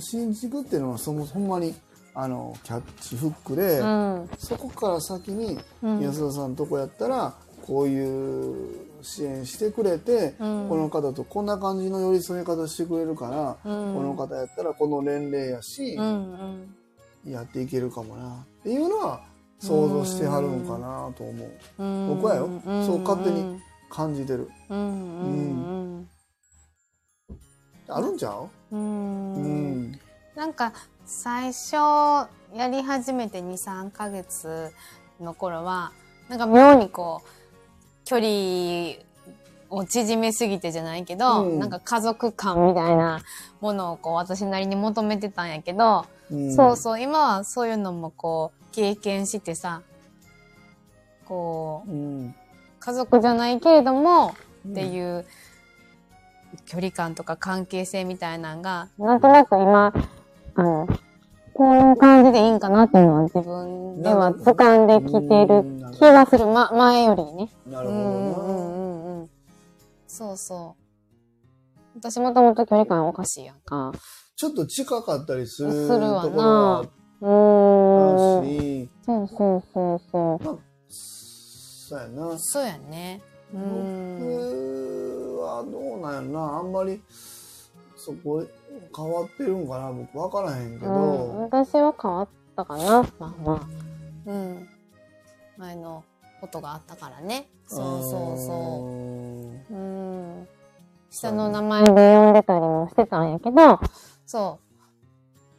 [0.00, 1.74] 新築っていうのはそもほんまに
[2.14, 4.30] あのキャッチフックでうん。
[4.38, 6.00] そこから先にうん。
[6.00, 10.68] 安田さんとこやったらこういう支援してくれて、うん。
[10.68, 13.28] この方とこんな感じの寄り添い方してくれるか
[13.64, 13.94] ら、うん。
[13.94, 16.74] この方やったらこの年齢やし、うん
[17.26, 18.46] やっていけるかもな。
[18.60, 19.22] っていうのは
[19.58, 24.82] 想像してはるんかなと思ううん僕はよんそう勝手に感じてるうんう
[26.00, 26.08] ん
[27.88, 29.92] あるんちゃううん。
[30.34, 30.72] なんか
[31.06, 31.74] 最初
[32.54, 34.72] やり始めて23ヶ月
[35.20, 35.92] の頃は
[36.28, 37.28] なんか妙にこう
[38.04, 39.04] 距離
[39.70, 41.58] を縮めすぎてじゃないけど、うん。
[41.58, 43.20] なんか家族感みたいな
[43.60, 46.54] ものをこう私なりに求めてたんやけど、うん。
[46.54, 49.82] そうそう今はそういうのもこう経験してさ
[51.26, 52.34] こううん。
[52.80, 54.34] 家族じゃないけれども
[54.66, 55.26] うんっていう
[56.66, 59.92] 距離感とか関係性みたいなんが、なんとなく今、
[60.54, 60.86] あの、
[61.52, 66.46] こういう感じでいいんかなっていうのは自分では掴んできてる気がする。
[66.46, 67.50] ま、前よりね。
[67.66, 69.30] なるほどな、うんうんうんうん。
[70.06, 70.84] そうそう。
[71.96, 73.92] 私もともと距離感おかしいやんか。
[74.36, 76.82] ちょっと近かったりするするわな
[77.20, 78.88] うーん。
[79.06, 80.44] そうそうそうそう。
[80.44, 80.56] まあ
[80.88, 83.20] そうやなそうやね。
[83.52, 85.13] うん。
[85.44, 87.02] 僕はどうなんやろなあんまり
[87.96, 88.46] そこ
[88.96, 90.96] 変わってるんかな僕分からへんけど、う
[91.32, 92.84] ん、私は変わったかな。
[93.18, 94.30] まあまあ。
[94.30, 94.68] うん。
[95.58, 96.02] 前の
[96.40, 97.48] ことがあったからね。
[97.66, 99.74] そうそうそう。
[99.74, 100.48] うん。
[101.10, 103.80] 下の名前で呼んでたりもしてたんやけど、
[104.26, 104.58] そ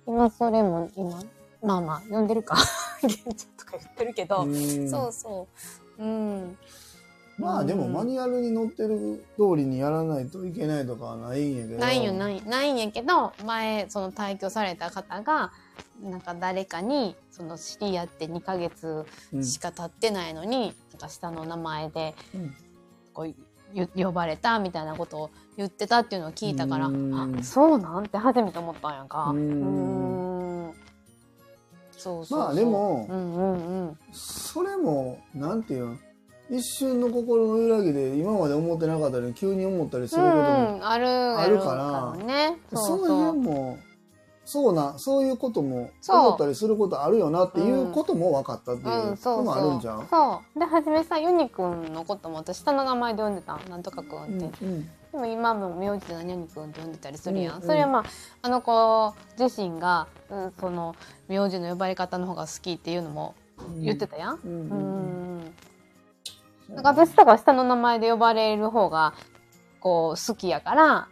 [0.08, 0.12] う。
[0.12, 1.22] 今それも今、
[1.64, 2.58] まあまあ、呼んでるか。
[3.04, 3.24] 現状
[3.58, 5.48] とか言ってるけど、うんそうそ
[5.98, 6.04] う。
[6.04, 6.58] うん。
[7.38, 11.80] まあでもうんマニュアルに載ってる通りにやらないといけないとかはないんやけど。
[11.80, 15.52] ないよ、ない、ないんやけど、前、その退去された方が、
[16.02, 22.56] なんか誰かに、その知り合って2ヶ月うんしか経ってないのに、なんか下の名前で、うん。
[23.14, 23.34] こう、
[23.74, 27.38] ゆ呼ばれたみたいなことを言ってたっていうのを聞いたから、うん。
[27.40, 29.32] あ、そうなんって初めて思ったんやんか。
[29.32, 30.74] ううん。
[31.92, 32.40] そうそう。
[32.40, 33.98] まあでもうんうんうん。
[34.14, 35.98] それもなんていうの
[36.50, 40.98] 一瞬の心の揺らぎで今まで思ってなかったのに急に思ったりすることも、うん、あ
[41.48, 42.80] るから。
[42.80, 43.78] その辺も
[44.46, 50.08] そうなそういうことも思ったりすることあるよなっていうことも分かったっていうのもあるんじゃん。
[50.08, 50.60] そう。
[50.60, 58.04] で初めさユニくんのことも私下の名前で呼んでたなんとかくんって、うんでも今も名字で何々くんって呼んでたりするやん、うんそれはまあ
[58.42, 60.96] あの子自身が、うんその
[61.28, 63.34] 名字の呼ばれ方の方が好きっていうのも
[63.80, 64.40] 言ってたやん。
[64.46, 65.38] うんううん。
[65.40, 65.54] ん
[66.70, 69.14] なんか私とか下の名前で呼ばれる方が
[69.80, 71.08] こう好きやから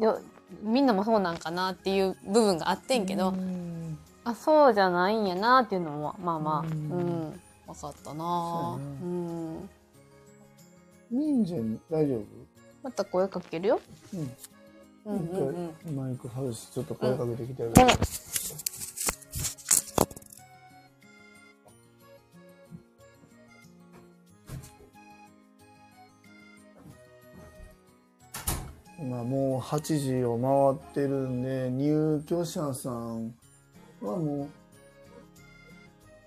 [0.00, 0.20] よ
[0.62, 3.98] みんなもそうなんかなっていう部分があってんけど、うん。
[4.24, 6.72] あそうじゃないんやなっていうのもまあまあ、ううん。
[7.28, 9.68] ん分かったなそうん。
[11.10, 12.22] 忍者に大丈夫？
[12.82, 13.80] また声かけるよ。
[14.14, 14.36] うん。
[15.06, 15.96] うんうんうん。
[15.96, 17.74] マイク外してちょっと声かけてきてる、うん
[29.06, 33.32] 今もう8時を回ってるんで入居者さん
[34.00, 34.48] はも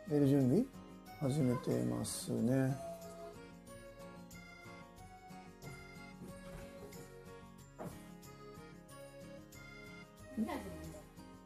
[0.10, 0.64] う寝る準備
[1.20, 2.74] 始めてますね。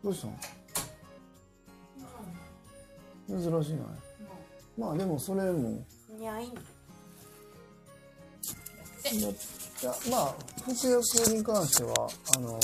[0.04, 0.28] どうした
[3.32, 3.42] の？
[3.42, 3.86] 珍しいない。
[4.78, 5.84] まあでもそれも。
[6.16, 6.54] にゃいん。
[9.84, 12.58] いやまあ服薬に関してはあの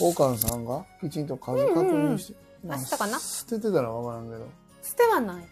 [0.00, 3.18] 王冠さんがきちんと数確認して、まあ明日かな？
[3.18, 4.48] 捨ててたらわからんけど
[4.84, 5.44] 捨てはない。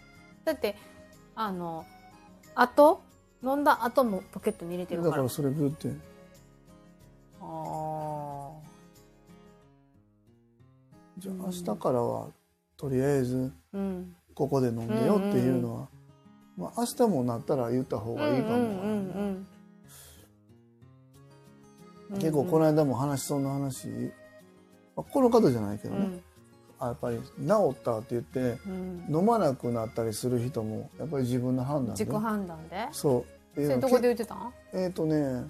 [0.45, 0.77] だって、
[1.35, 1.85] あの、
[2.55, 3.01] 後？
[3.43, 5.11] 飲んだ後もポケットに入れてるから。
[5.11, 5.89] だからそれグって
[7.41, 8.51] ああ。
[11.17, 12.29] じゃあ明日からは
[12.77, 14.15] とりあえずうん。
[14.33, 15.89] ここで飲んでよっていうのは、
[16.55, 19.47] まあ明日もなったら言った方がいいかもわからんな、うんうんうん、
[22.15, 23.93] 結構この間も話しそうな話、ま
[24.97, 26.21] あ、この方じゃないけどね、うん。
[26.79, 27.23] あやっぱり治
[27.71, 32.03] ったって言ってうん、飲まなくなったりする人もやっぱり自分の判断で。
[32.03, 32.87] 自己判断で？
[32.91, 33.55] そう。
[33.55, 34.35] それどこで言ってた？
[34.35, 35.45] んえっ、とね。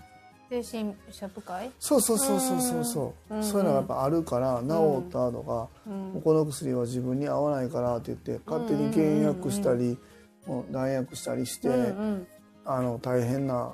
[0.50, 3.36] 精神者部会そうそうそうそうそうそう。
[3.36, 3.44] うん。
[3.44, 6.22] そういうのがやっぱあるから治ったとか、うん。
[6.22, 9.98] この薬は自分に合わないからって言って勝手に契約したり、
[10.46, 11.80] もう断薬したりして、うんう
[12.16, 12.28] ん。
[12.66, 13.72] あの大変な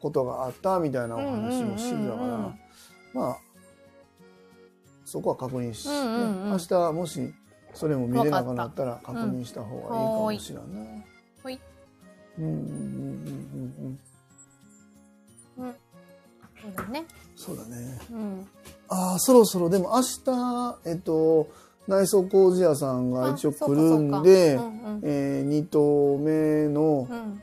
[0.00, 2.56] ことがあったみたいなお話もしてたから、
[3.14, 3.36] まあ
[5.04, 6.50] そこは確認し、うんうんうん。
[6.50, 7.34] ね明日もし
[7.74, 11.04] それも見れなくなったら確認した方がいいかもしれんな。
[11.42, 11.58] ほい。
[12.38, 12.92] うんうんうんう
[13.62, 13.98] ん
[15.58, 15.66] うん。
[15.66, 15.74] うん。
[16.62, 17.04] そうだね。
[17.36, 17.98] そうだね。
[18.10, 18.48] うん。
[18.88, 21.48] ああそろそろでも明日えっと
[21.88, 25.00] 内装工事屋さんが一応来るんで、うんうん。
[25.02, 27.42] えー、2棟目のうん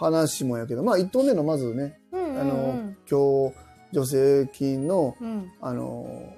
[0.00, 5.52] 話もやけど、まあ1棟目のまずね、うんうんあの今日助成金のうん。
[5.60, 6.34] あの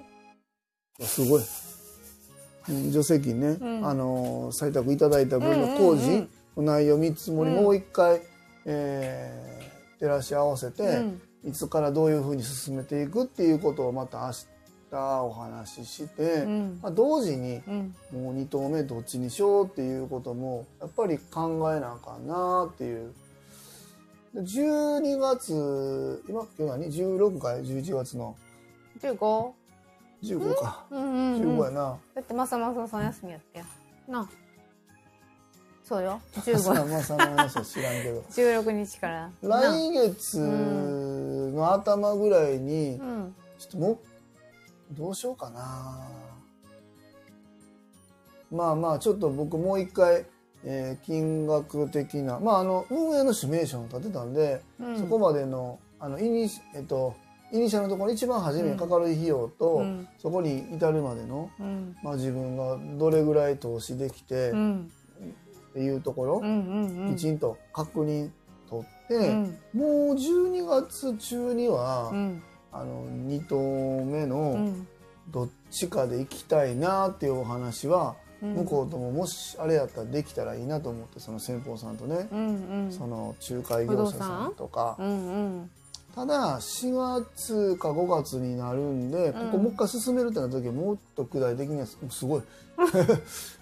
[0.99, 1.43] すごい。
[2.69, 3.87] うん助成金ね、うん。
[3.87, 7.63] あの採択いただいた分の工事の内容見積もりうん。
[7.63, 8.21] もう一回、
[8.65, 9.63] えー
[9.99, 11.21] 照らし合わせて、うん。
[11.45, 14.33] いつからどういうふうに進めていくっていうことをまた明
[14.91, 16.79] 日お話しして、うん。
[16.81, 17.95] まあ、同時にうん。
[18.11, 23.13] もう2投目どっちにしようっていうこともやっぱり考えなあかんなっていう。
[24.33, 28.35] で12月今今日何16かい？11月の。
[28.99, 29.51] 15?
[30.23, 31.03] 15か、うん？
[31.03, 31.97] うんうん15やな。
[32.15, 33.65] だってまさまささん休みやってや。
[34.07, 34.27] なあ。
[35.83, 36.19] そうよ。
[36.33, 38.21] さ15まさの話は知らんけど。
[38.31, 39.31] 16日から。
[39.41, 43.35] な来月の頭ぐらいにうん。
[43.59, 43.97] ちょっともう
[44.91, 46.09] どうしようかな。
[48.51, 50.25] まあまあちょっと僕もう一回、
[50.65, 54.97] えー金額的なまああの運営のシミュレーションを立てたんで、うん。
[54.97, 57.15] そこまでのあのイニシ,、えっと、
[57.51, 60.07] イニシャルのところ一番初めにかかる費用と、うん。
[60.17, 61.95] そこに至るまでの、うん。
[62.03, 64.91] まあ、自分がどれぐらい投資できてっうん。
[65.73, 67.15] ていうところ、うんうんうん。
[67.15, 68.29] きちんと確認
[68.69, 69.57] 取って、うん。
[69.73, 72.43] もう12月中には、うん。
[72.71, 73.55] あの2投
[74.03, 74.87] 目うのん。
[75.29, 82.91] どっちかで行きたいなっていうお話は、うん向こうとももしあれやったらできたらいいなと思ってその先方さんとね、うんうん。
[82.91, 84.97] その仲介業者さんとか。
[86.15, 92.43] ただ4月か5月になるんで、ここもう一回進めるってなった時はもっと具体的にはすすごい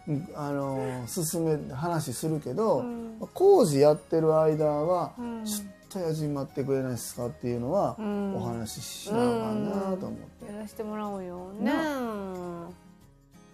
[0.07, 3.17] うん あの進め話するけど、うん。
[3.33, 5.45] 工事やってる間は、うん。
[5.45, 8.35] ちょっとやじまってくれないですかっていうのは、うん。
[8.35, 10.51] お話ししなあかんなと思って。
[10.51, 11.53] やらせてもらおうよ。
[11.53, 11.71] ね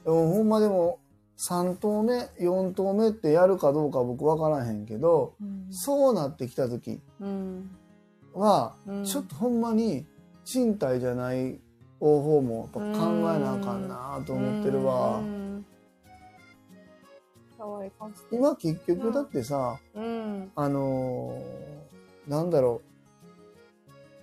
[0.05, 0.99] でもほんまでも
[1.38, 5.67] 3投目4投目ってやるかどうか僕分からへんけど、うん。
[5.71, 7.69] そうなってきた時うん。
[8.34, 9.04] は、うん。
[9.06, 10.06] ちょっとほんまに
[10.45, 11.60] 賃貸じゃない
[12.00, 15.21] 方法もやっぱ考えなあかんなと思ってるわ。
[18.32, 20.52] 今結局だってさ、うん。
[20.56, 22.82] あのーなんだろ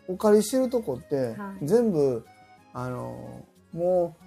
[0.08, 0.12] う。
[0.12, 1.66] お借りしてるとこってはい。
[1.66, 2.24] 全部、
[2.72, 4.23] あのーもう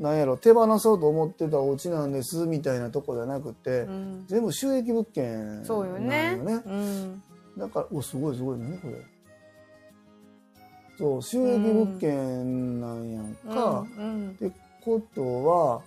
[0.00, 4.24] なんやろ手放そうと思ってたお家なんですみたいなとこじゃなくて、うん。
[4.26, 6.54] 全部収益物件そうよなんねよね。
[6.64, 7.22] うん。
[7.58, 8.94] だからおすごいすごい何これ。
[10.96, 14.30] そう収益物件なんやんか、うん。
[14.30, 14.50] って
[14.82, 15.82] ことは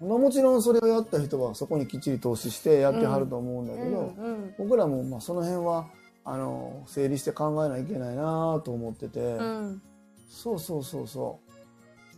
[0.00, 4.54] まあもちろんそれをやった人はそこにきっちり投資してやってはると思うんだけど、うん。
[4.58, 5.86] 僕らもまあその辺は
[6.24, 9.82] あの整理して考えないといけないなと思ってて、うん。
[10.28, 11.45] そうそうそうそう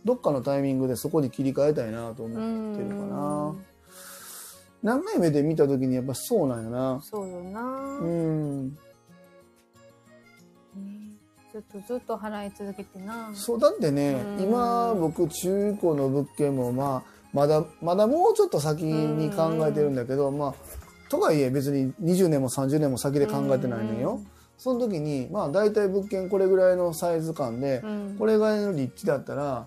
[0.05, 3.55] どっかのタイミングでそこに切り替えたいなと思ってるかな、
[4.81, 7.01] 何回目で見た時にやっぱそうなんよな。
[7.03, 7.61] そうよな。
[7.61, 8.69] うん。
[8.69, 8.75] ね。
[11.51, 13.31] ずっとずっと払い続けてな。
[13.33, 14.43] そうだってね、うん。
[14.43, 20.53] 今僕中古の物件もまあまだまだもうちょっと先に考えてるんだけど、まあ
[21.09, 24.21] とはいえ別に20年も30年も先で考えてないのよ。
[24.59, 27.81] その時にまあ大体物件これぐらいのサイズ感で、
[28.19, 29.65] これぐらいの立地だったら、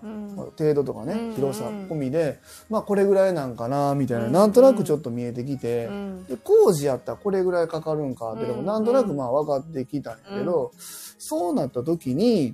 [0.55, 2.39] 程度とかね、広さ込みで、
[2.69, 5.89] まあこれぐらいなんかなみたいな、なんとなくちょっと見えてきて、
[6.29, 10.71] で工事やったらこれぐらいかかるんかっていうのもなんとなくまあ分かってきたんやけど、
[11.17, 12.53] そうなった時に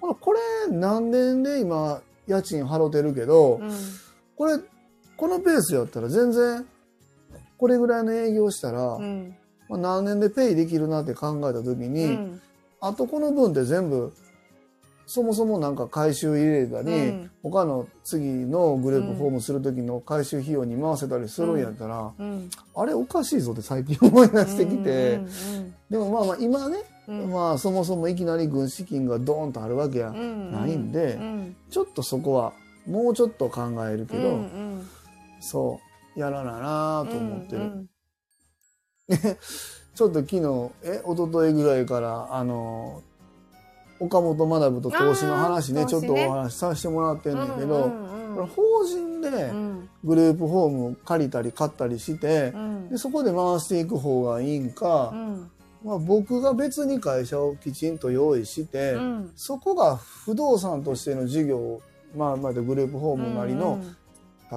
[0.00, 0.40] これ
[0.70, 3.60] 何年で今家賃払ってるけど、
[4.36, 4.58] これ
[5.16, 6.64] このペースやったら全然
[7.58, 8.98] これぐらいの営業したら、
[9.72, 12.40] まあ、何年でペイできるなって考えた時に、うん、
[12.80, 14.12] あとこの分って全部
[15.06, 25.20] そもそもなんか回収入れたり、うん、他の次のグループフォームする時の回収費用に回せたりするんやったら、うん、あれおかしいぞって最近思い出してきて、
[25.90, 31.18] でもまあまあ今ね、まあそもそもいきなり軍資金がドーンとあるわけやないんで、
[31.70, 32.52] ちょっとそこは
[32.86, 34.44] もうちょっと考えるけど、
[35.40, 35.80] そ
[36.16, 37.86] うやらななと思ってる。
[39.94, 43.02] ちょっと昨日、え、一昨日ぐらいから、あの、
[44.00, 47.90] 岡本学と投資の話ね、ちょっとお話しさせてもらってんだけど、
[48.46, 49.52] 法人で
[50.02, 55.50] グループホーム借りたり買ったりして、うん、でそこで回していく方がいいんか、うん、
[55.84, 61.80] まあ、僕が別に会社をきちんと用意して、うん、そこが不動産としての事業
[62.16, 63.82] まあ、まあ、グループホームなりの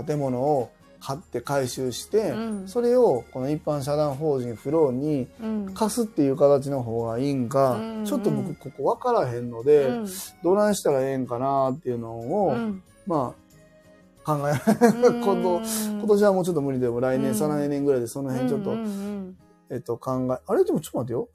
[0.06, 0.72] 建物を
[1.06, 5.28] 買って回収して、うん、それをこの一般社団法人フローに
[5.76, 10.08] 貸すっていう形の方がいいんか、うん、ちょっと僕ここ分からへんので、うん、
[10.44, 12.58] どないしたらええんかなっていうのを、
[13.06, 13.46] まあ
[14.26, 14.54] 考え、
[15.22, 18.76] 今度、今年はもうちょっと無理でも来年、再来年ぐらいでその辺ちょっと、
[19.70, 21.30] えっと考え、あれでもちょっと待ってよ。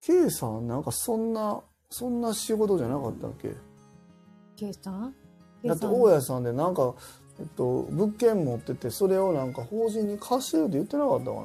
[0.00, 1.60] K さんなんかそんな、
[1.90, 3.56] そんな仕事じゃなかったっけ
[4.54, 5.14] ?K さん？
[5.64, 6.94] だって大家さんでなんか
[7.38, 11.42] えっと、物件持ってて、それをなんか法人に貸してるって言ってなかったかな。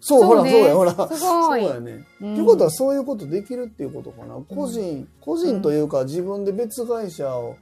[0.00, 0.92] そう、ほら、そうや、ほら。
[0.92, 2.04] そうやね。
[2.20, 4.34] と、うん、いうことは、そういうことできるっていうことかな。
[4.34, 7.56] 個人、うん、個人というか、自分で別会社を、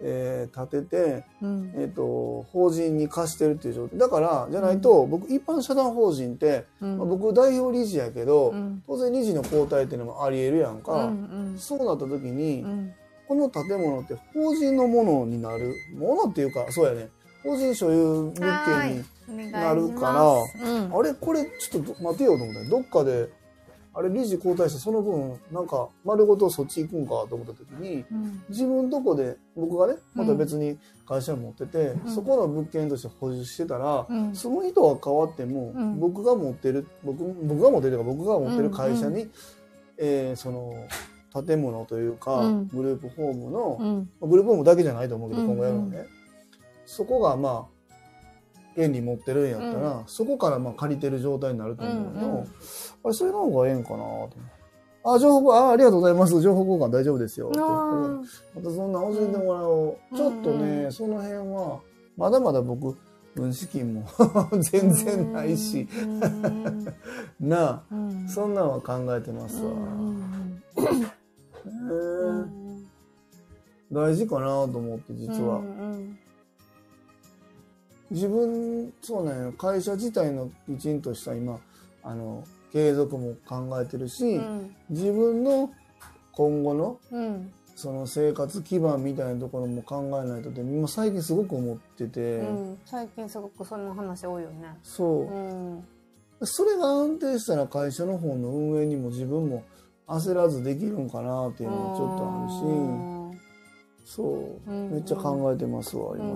[0.00, 3.98] えー、立てて、うん、えっ、ー、と、法人に貸してるっていう状態。
[3.98, 8.52] だから、じゃないと、僕、一般社団法人って、まあ、僕、代表理事やけど、
[8.86, 11.12] 当然理事の交代っていうのもあり得るやんか。
[11.56, 12.64] そうなった時に、
[13.28, 17.08] この建物って法人のものになるものっていうかそうやね。
[17.42, 20.12] 法人所有物件になるか
[20.60, 23.28] ら、うん、あれこれちょっと待てよと思ってどっかで
[23.94, 30.76] あれ理事交代してその分なんか丸ごとそっち行くんかと思った時に、うん、自分とこで僕がねまた別に
[31.08, 39.30] 会社持ってて、うん、そこの物件として保持してたら、うん、その人は変わっても、僕が持ってる僕僕が持ってるか僕が持ってる会社に、うんうん、
[39.98, 40.74] えー、その
[41.44, 43.78] 建物というか、うん、グループホームの、
[44.20, 46.06] うん、グループホームだけじゃないと思うけど、今後やるのね、
[46.84, 52.44] そこがまあ権利持ってるんやったら、そこからまあ借りてる状態になると思うけど、うんうん、あ
[53.08, 54.30] れそれの方がええんかなと
[55.08, 56.40] あ、情報、あ、ありがとうございます。
[56.42, 57.50] 情報交換大丈夫ですよ。
[57.54, 60.16] またそんな教えてもらおう。
[60.16, 61.80] ちょっとね、その辺は、
[62.16, 62.98] まだまだ僕、
[63.36, 64.08] 分資金も
[64.72, 65.86] 全然ないし。
[67.38, 67.82] なあ、
[68.28, 69.72] そんなんは考えてますわ。
[73.92, 76.18] 大事かなと思って実は、うんうん、
[78.10, 81.58] 自分そうね会社自体のきちんとした今
[82.02, 85.70] あの継続も考えてるし、うん、自分の
[86.32, 94.76] 今後の、うん、その生活基盤みたいなところも考えないとって今最近すごく思ってて、うん、最近すごくその話多いよね。
[94.82, 95.82] そ
[96.40, 99.64] う、それが安定したら会社の方の運営にも自分も
[100.08, 106.32] 焦らずできるんかなっていうのはちょっとあるしそう、めっちゃ考えてますわ今ね。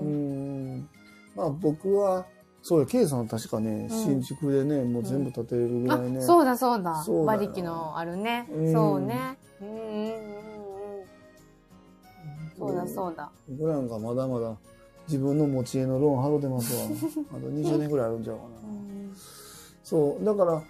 [0.00, 0.88] うん
[1.34, 2.24] まあ僕は
[2.62, 7.04] そうや K さん確かね、新築でねもう全部建てれるぐらいね、そうだそうだ。
[7.08, 9.38] 馬力のあるね、そうね。
[9.60, 10.36] うんうんうん
[12.58, 12.74] そう。
[12.74, 13.30] だそうだ。
[13.48, 14.56] 僕なんかまだまだ
[15.06, 16.82] 自分の持ち家のローン払ってますわ。
[17.30, 18.48] あと20年ぐらいあるんちゃうかな、
[19.84, 20.62] そうだから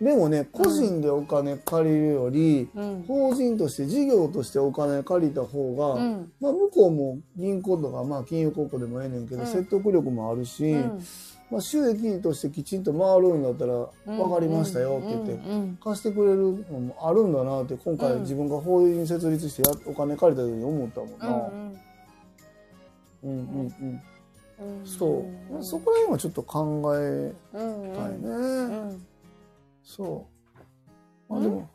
[0.00, 10.74] でもね個人でお金借りるより、うん、法人として事業としてお金借りた方が、うん、まあ、向こうも銀行とか、まあ、金融高校でもええねんけど、うん、説得力もあるし、
[11.50, 21.50] まあ、収益としてきちんと回るんだったら「分かりましたよ」って言って貸してくれるのもあるんだなって今回自分が法人設立してやお金借りた時に思ったもんな。
[23.24, 23.40] うんうん。
[23.80, 24.02] うん
[24.84, 28.98] そう、そこら辺はちょっと考えたいね。
[29.86, 30.26] そ
[31.28, 31.32] う。
[31.32, 31.70] まあでも、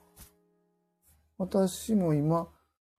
[1.38, 2.48] 私も今、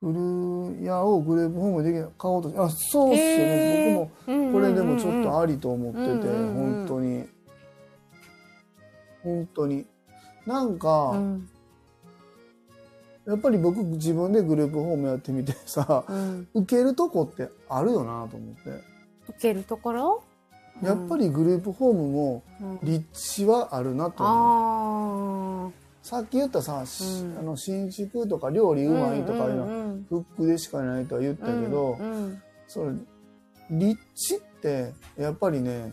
[0.01, 4.11] 古屋をグレープホームで買おうとしあそうっすよね。
[4.27, 7.29] 僕もこれでもちょっとありと思ってて、本当に
[9.23, 9.87] 本当に
[10.45, 11.49] なんか、うん
[13.25, 16.49] やっぱり僕自分でグループホームやってみてさうん。
[16.55, 18.71] 受けるとこってあるよなと思って
[19.29, 20.25] 受けるところ
[20.83, 22.79] やっぱりグループホームもうん。
[22.83, 25.69] 立地はあるなと思う。
[25.69, 25.71] あ
[26.03, 27.39] さっき言ったさ、しうん。
[27.39, 32.93] あの新築とか料理あうまいとかいうのはんフックでしかないとは言ったけど、うんうんそれ
[33.71, 35.93] 立地ってやっぱりね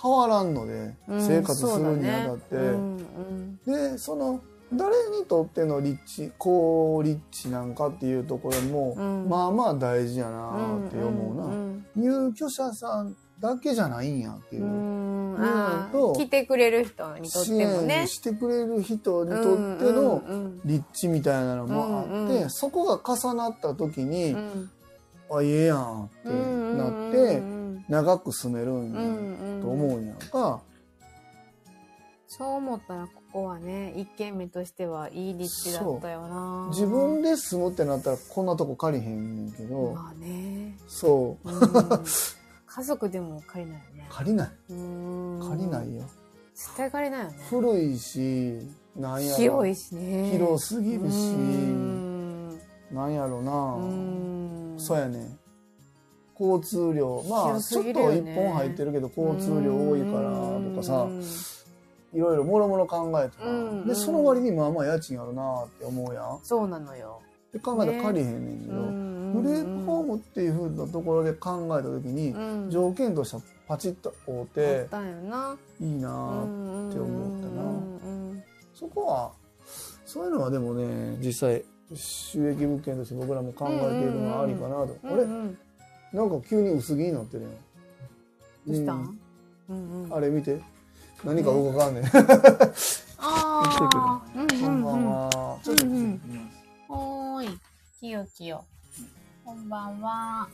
[0.00, 2.76] 変わらんので、うん生活するにあたって、そうだね。
[2.76, 3.58] うん
[3.92, 4.40] でその
[4.72, 9.28] 誰にとっての立地高立地なんかっていうところも、うん。
[9.28, 10.32] まあまあ大事やうん
[10.82, 11.86] なって思うな、ん。
[11.94, 14.64] 入居者さんだけじゃないんやっていう。
[14.64, 15.34] う、ん。
[15.34, 17.94] うんあとー来てくれる人にとって支もね。
[18.00, 22.50] 援してくれる人にとってのうん立地みたいなのもあって、うんうん。
[22.50, 24.70] そこが重なった時に、うん。
[25.30, 27.84] あええやんってうんなって、うん。
[27.88, 30.60] 長く住めるんや、うんと思うんやんか。
[32.28, 36.68] そう思ったらここはね一軒目としてはいい立地だったよな。
[36.70, 41.48] 自分で住むってなったらこんなとこ借りへんねんけど、まあね、そう。
[41.50, 41.60] うん
[42.76, 44.06] 家族でも借りないよね。
[44.10, 44.50] 借りない。
[44.68, 45.48] うん。
[45.48, 46.02] 借りないよ。
[46.54, 47.38] 絶対借りないよね。
[47.48, 48.58] 古いし
[48.94, 49.36] なんやろ。
[49.38, 50.30] 広いしね。
[50.30, 51.14] 広すぎるし。
[51.32, 52.60] うん。
[52.92, 54.74] なんやろな、うん。
[54.76, 55.38] そうやね。
[56.38, 57.24] 交通量。
[57.26, 61.04] まあ広ちょっと一本入ってるけど交通量多いからとかさ。
[61.04, 61.22] うん。
[62.12, 63.52] いろいろもろもろ考えてな、う
[63.84, 66.40] んでその割にまあまあ家賃あるなって思うやん。
[66.42, 67.22] そうなのよ。
[67.54, 74.86] で考えたら借りへんねんけど、ググレープホームっていうふうなところで考えた時に、ム条件としてはパチッと合うあて
[75.80, 77.62] いいなぁって思ったな。
[77.62, 78.42] な
[78.74, 79.32] そこは
[80.04, 81.64] そういうのはでもね実際
[81.94, 85.26] 収益物件として僕らも考えているのはありかなと、あれ
[86.12, 87.52] なんか急に薄着になってるやん。
[87.52, 89.18] どうしたうんん。
[89.68, 90.14] うんうん。
[90.14, 90.60] あれ見て。
[91.24, 92.04] 何か動かんねん、
[99.46, 100.48] こんばんは。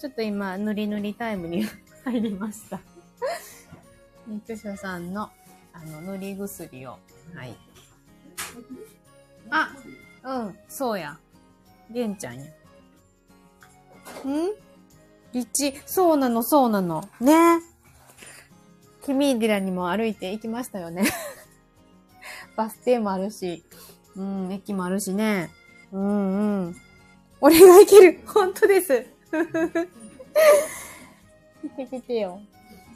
[0.00, 1.64] ちょっと今、塗り塗りタイムに
[2.02, 2.80] 入りました。
[4.26, 5.30] 肉所さんの、
[5.72, 6.98] あの、塗り薬を。
[7.36, 7.56] はい。
[9.48, 9.76] あ、
[10.24, 11.20] うん、そうや。
[11.88, 12.42] げんちゃんや。
[12.42, 12.48] ん？
[15.32, 17.08] 立地、そうなの、そうなの。
[17.20, 17.60] ね。
[19.02, 21.04] 君寺にも歩いて行きましたよね。
[22.56, 23.62] バス停もあるし。
[24.16, 25.52] うん、駅もあるしね。
[25.92, 26.76] うんうん。
[27.44, 29.04] 俺が行ける本当です
[31.60, 32.40] 来て来てよ。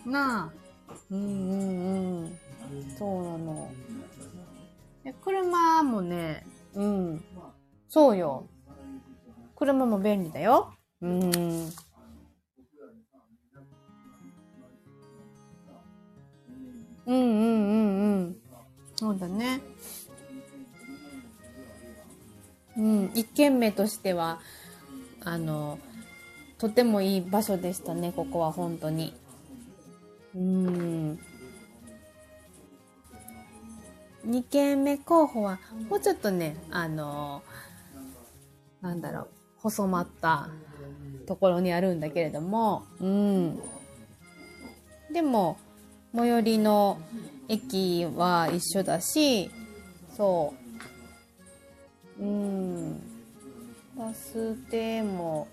[0.07, 0.95] なあ。
[1.11, 2.39] うんうんうん。
[2.99, 3.71] そうなの。
[5.23, 7.25] 車もね、うん。
[7.91, 8.47] そうよ。
[9.55, 10.73] 車も便利だよ。
[11.03, 11.21] うん。
[11.21, 11.71] うん
[17.07, 18.37] うんうんうん。
[18.97, 19.61] そうだね。
[22.79, 24.41] うん、一軒目としては、
[25.25, 25.79] あの、
[26.59, 29.15] とてもいい場所でしたね、ここは本当に。
[30.35, 31.19] うん。
[34.25, 35.59] 二軒目候補は、
[35.89, 37.43] もうちょっとね、あの、
[38.81, 40.49] なんだろう、細まった
[41.27, 43.59] ところにあるんだけれども、うん。
[45.13, 45.59] でも、
[46.15, 47.01] 最寄りの
[47.49, 49.51] 駅は一緒だし、
[50.17, 50.55] そ
[52.19, 52.23] う。
[52.23, 52.58] うん。
[54.09, 55.47] バス停も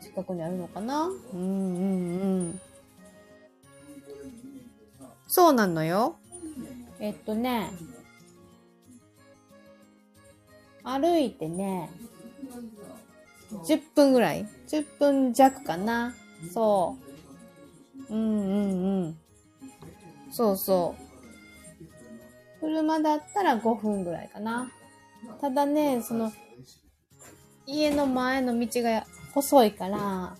[0.00, 1.06] 近くにあるのかな？
[1.34, 2.60] うんうんうん。
[5.28, 6.16] そうなのよ。
[6.98, 7.72] えっとね、
[10.82, 11.90] 歩いてね、
[13.64, 16.14] 10分ぐらい ?10 分弱かな
[16.54, 16.96] そ
[18.08, 18.14] う。
[18.14, 19.18] うんうんうん。
[20.30, 20.94] そうそ
[22.58, 22.60] う。
[22.60, 24.72] 車だったら5分ぐらいかな。
[25.38, 26.32] ただね、その、
[27.66, 30.36] 家の前の道が細いから、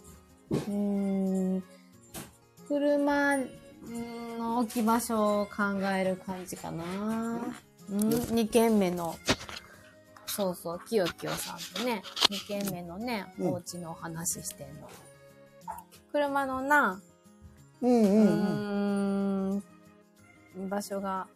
[0.51, 1.63] うーん、
[2.69, 3.37] 車
[4.39, 6.85] の置き場所を考える感じかな。
[7.91, 9.17] うん、2軒目の、
[10.27, 14.89] そうそう、きよきよさんとね、2軒目のね、うんお家のお話してんの。
[16.13, 17.01] 車のな、
[17.81, 21.27] うんううんうんーん、場所が、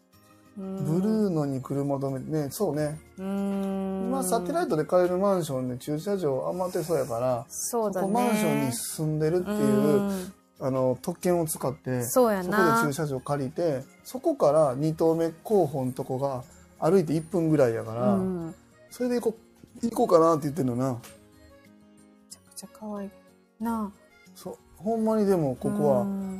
[0.56, 8.08] ブルーノに車止めてねそうねうーん今サテライトで買えるマンションで駐車場余ってそうやからそうだね。
[8.08, 12.82] マンションに住んでるっていうあの特権を使ってそこな。
[12.82, 16.44] で駐車場借りてそこから2棟目候補のとこが
[16.78, 18.54] 歩いて1分ぐらいやから、うん、
[18.90, 19.38] それで行こ
[19.82, 20.92] 行こうかなって言ってんのな。
[20.92, 20.98] め
[22.30, 23.10] ちゃくちゃ可愛い
[23.60, 23.92] な
[24.36, 24.58] そう。
[24.76, 26.33] ほんまにでもあここは、うん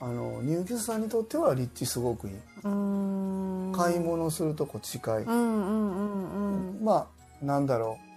[0.00, 2.34] あの、入居者さんにとっては立地すごくいい。
[2.64, 3.72] うん。
[3.74, 5.22] 買い物するとこ近い。
[5.24, 7.08] うんうんうんうんま
[7.42, 8.08] あ、なんだろう。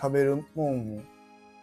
[0.00, 1.02] 食べるもんも、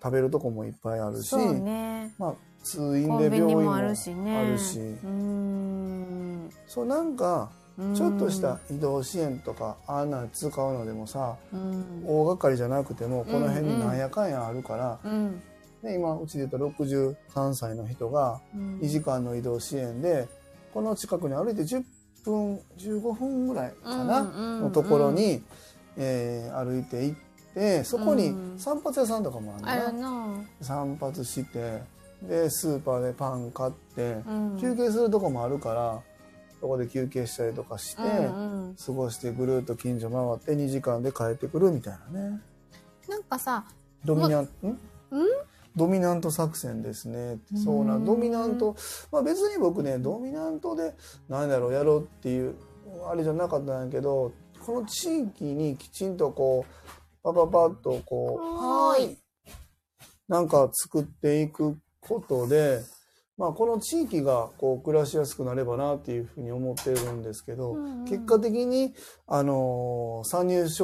[0.02, 2.12] 食べるとこもいっぱいあるし、ね。
[2.18, 2.34] まあ、
[2.64, 4.44] 通院で病院もあるしね。
[4.50, 4.80] るし。
[4.80, 6.50] うん。
[6.66, 7.52] そうなんか、
[7.94, 12.04] ちょっとした移動支援とか、ああんなん使うのでもさ、うん。
[12.08, 15.44] 大掛かりじゃなくても、この辺にうんうんなんやかんやあるから、うん
[15.84, 18.80] ね、今、うちで言った63歳の人が、うん。
[18.80, 20.28] 2時間の移動支援で、
[20.74, 21.84] この近くに歩いて10
[22.24, 25.44] 分、15分ぐらいかな、のところに、
[25.98, 27.18] えー歩いて行っ
[27.54, 28.60] て、そこにうん。
[28.60, 29.92] 散髪屋さんとかもああるな。
[29.92, 30.44] るな。
[30.62, 31.84] 散髪して、
[32.24, 34.58] で、スーパーでパン買って、うん。
[34.60, 36.02] 休憩するとこもあるから、
[36.62, 42.42] そこで休憩したりとかして、過ごしてぐるっと近所回って2時間で帰ってくるみたいなね。
[43.10, 43.66] なんかさ
[44.06, 44.72] ドミナント、ん？
[44.72, 44.78] ん？
[45.76, 47.40] ドミナント作戦ですね。
[47.64, 48.76] そうな、うんドミナント、
[49.12, 50.94] まあ別に僕ね、ドミナントで、
[51.30, 52.56] なんだろう、やろうっていう、
[53.10, 54.32] あれじゃなかったんやけど、
[54.66, 59.18] この地域にきちんとこう、パパパッとこう、はーい。
[60.28, 62.82] なんか作っていくことで、
[63.38, 67.76] まあこの地域がこう暮らしやすくなればなっていうふうに思ってるんですけど、
[68.08, 68.94] 結果的に、
[69.28, 70.74] あのー参入障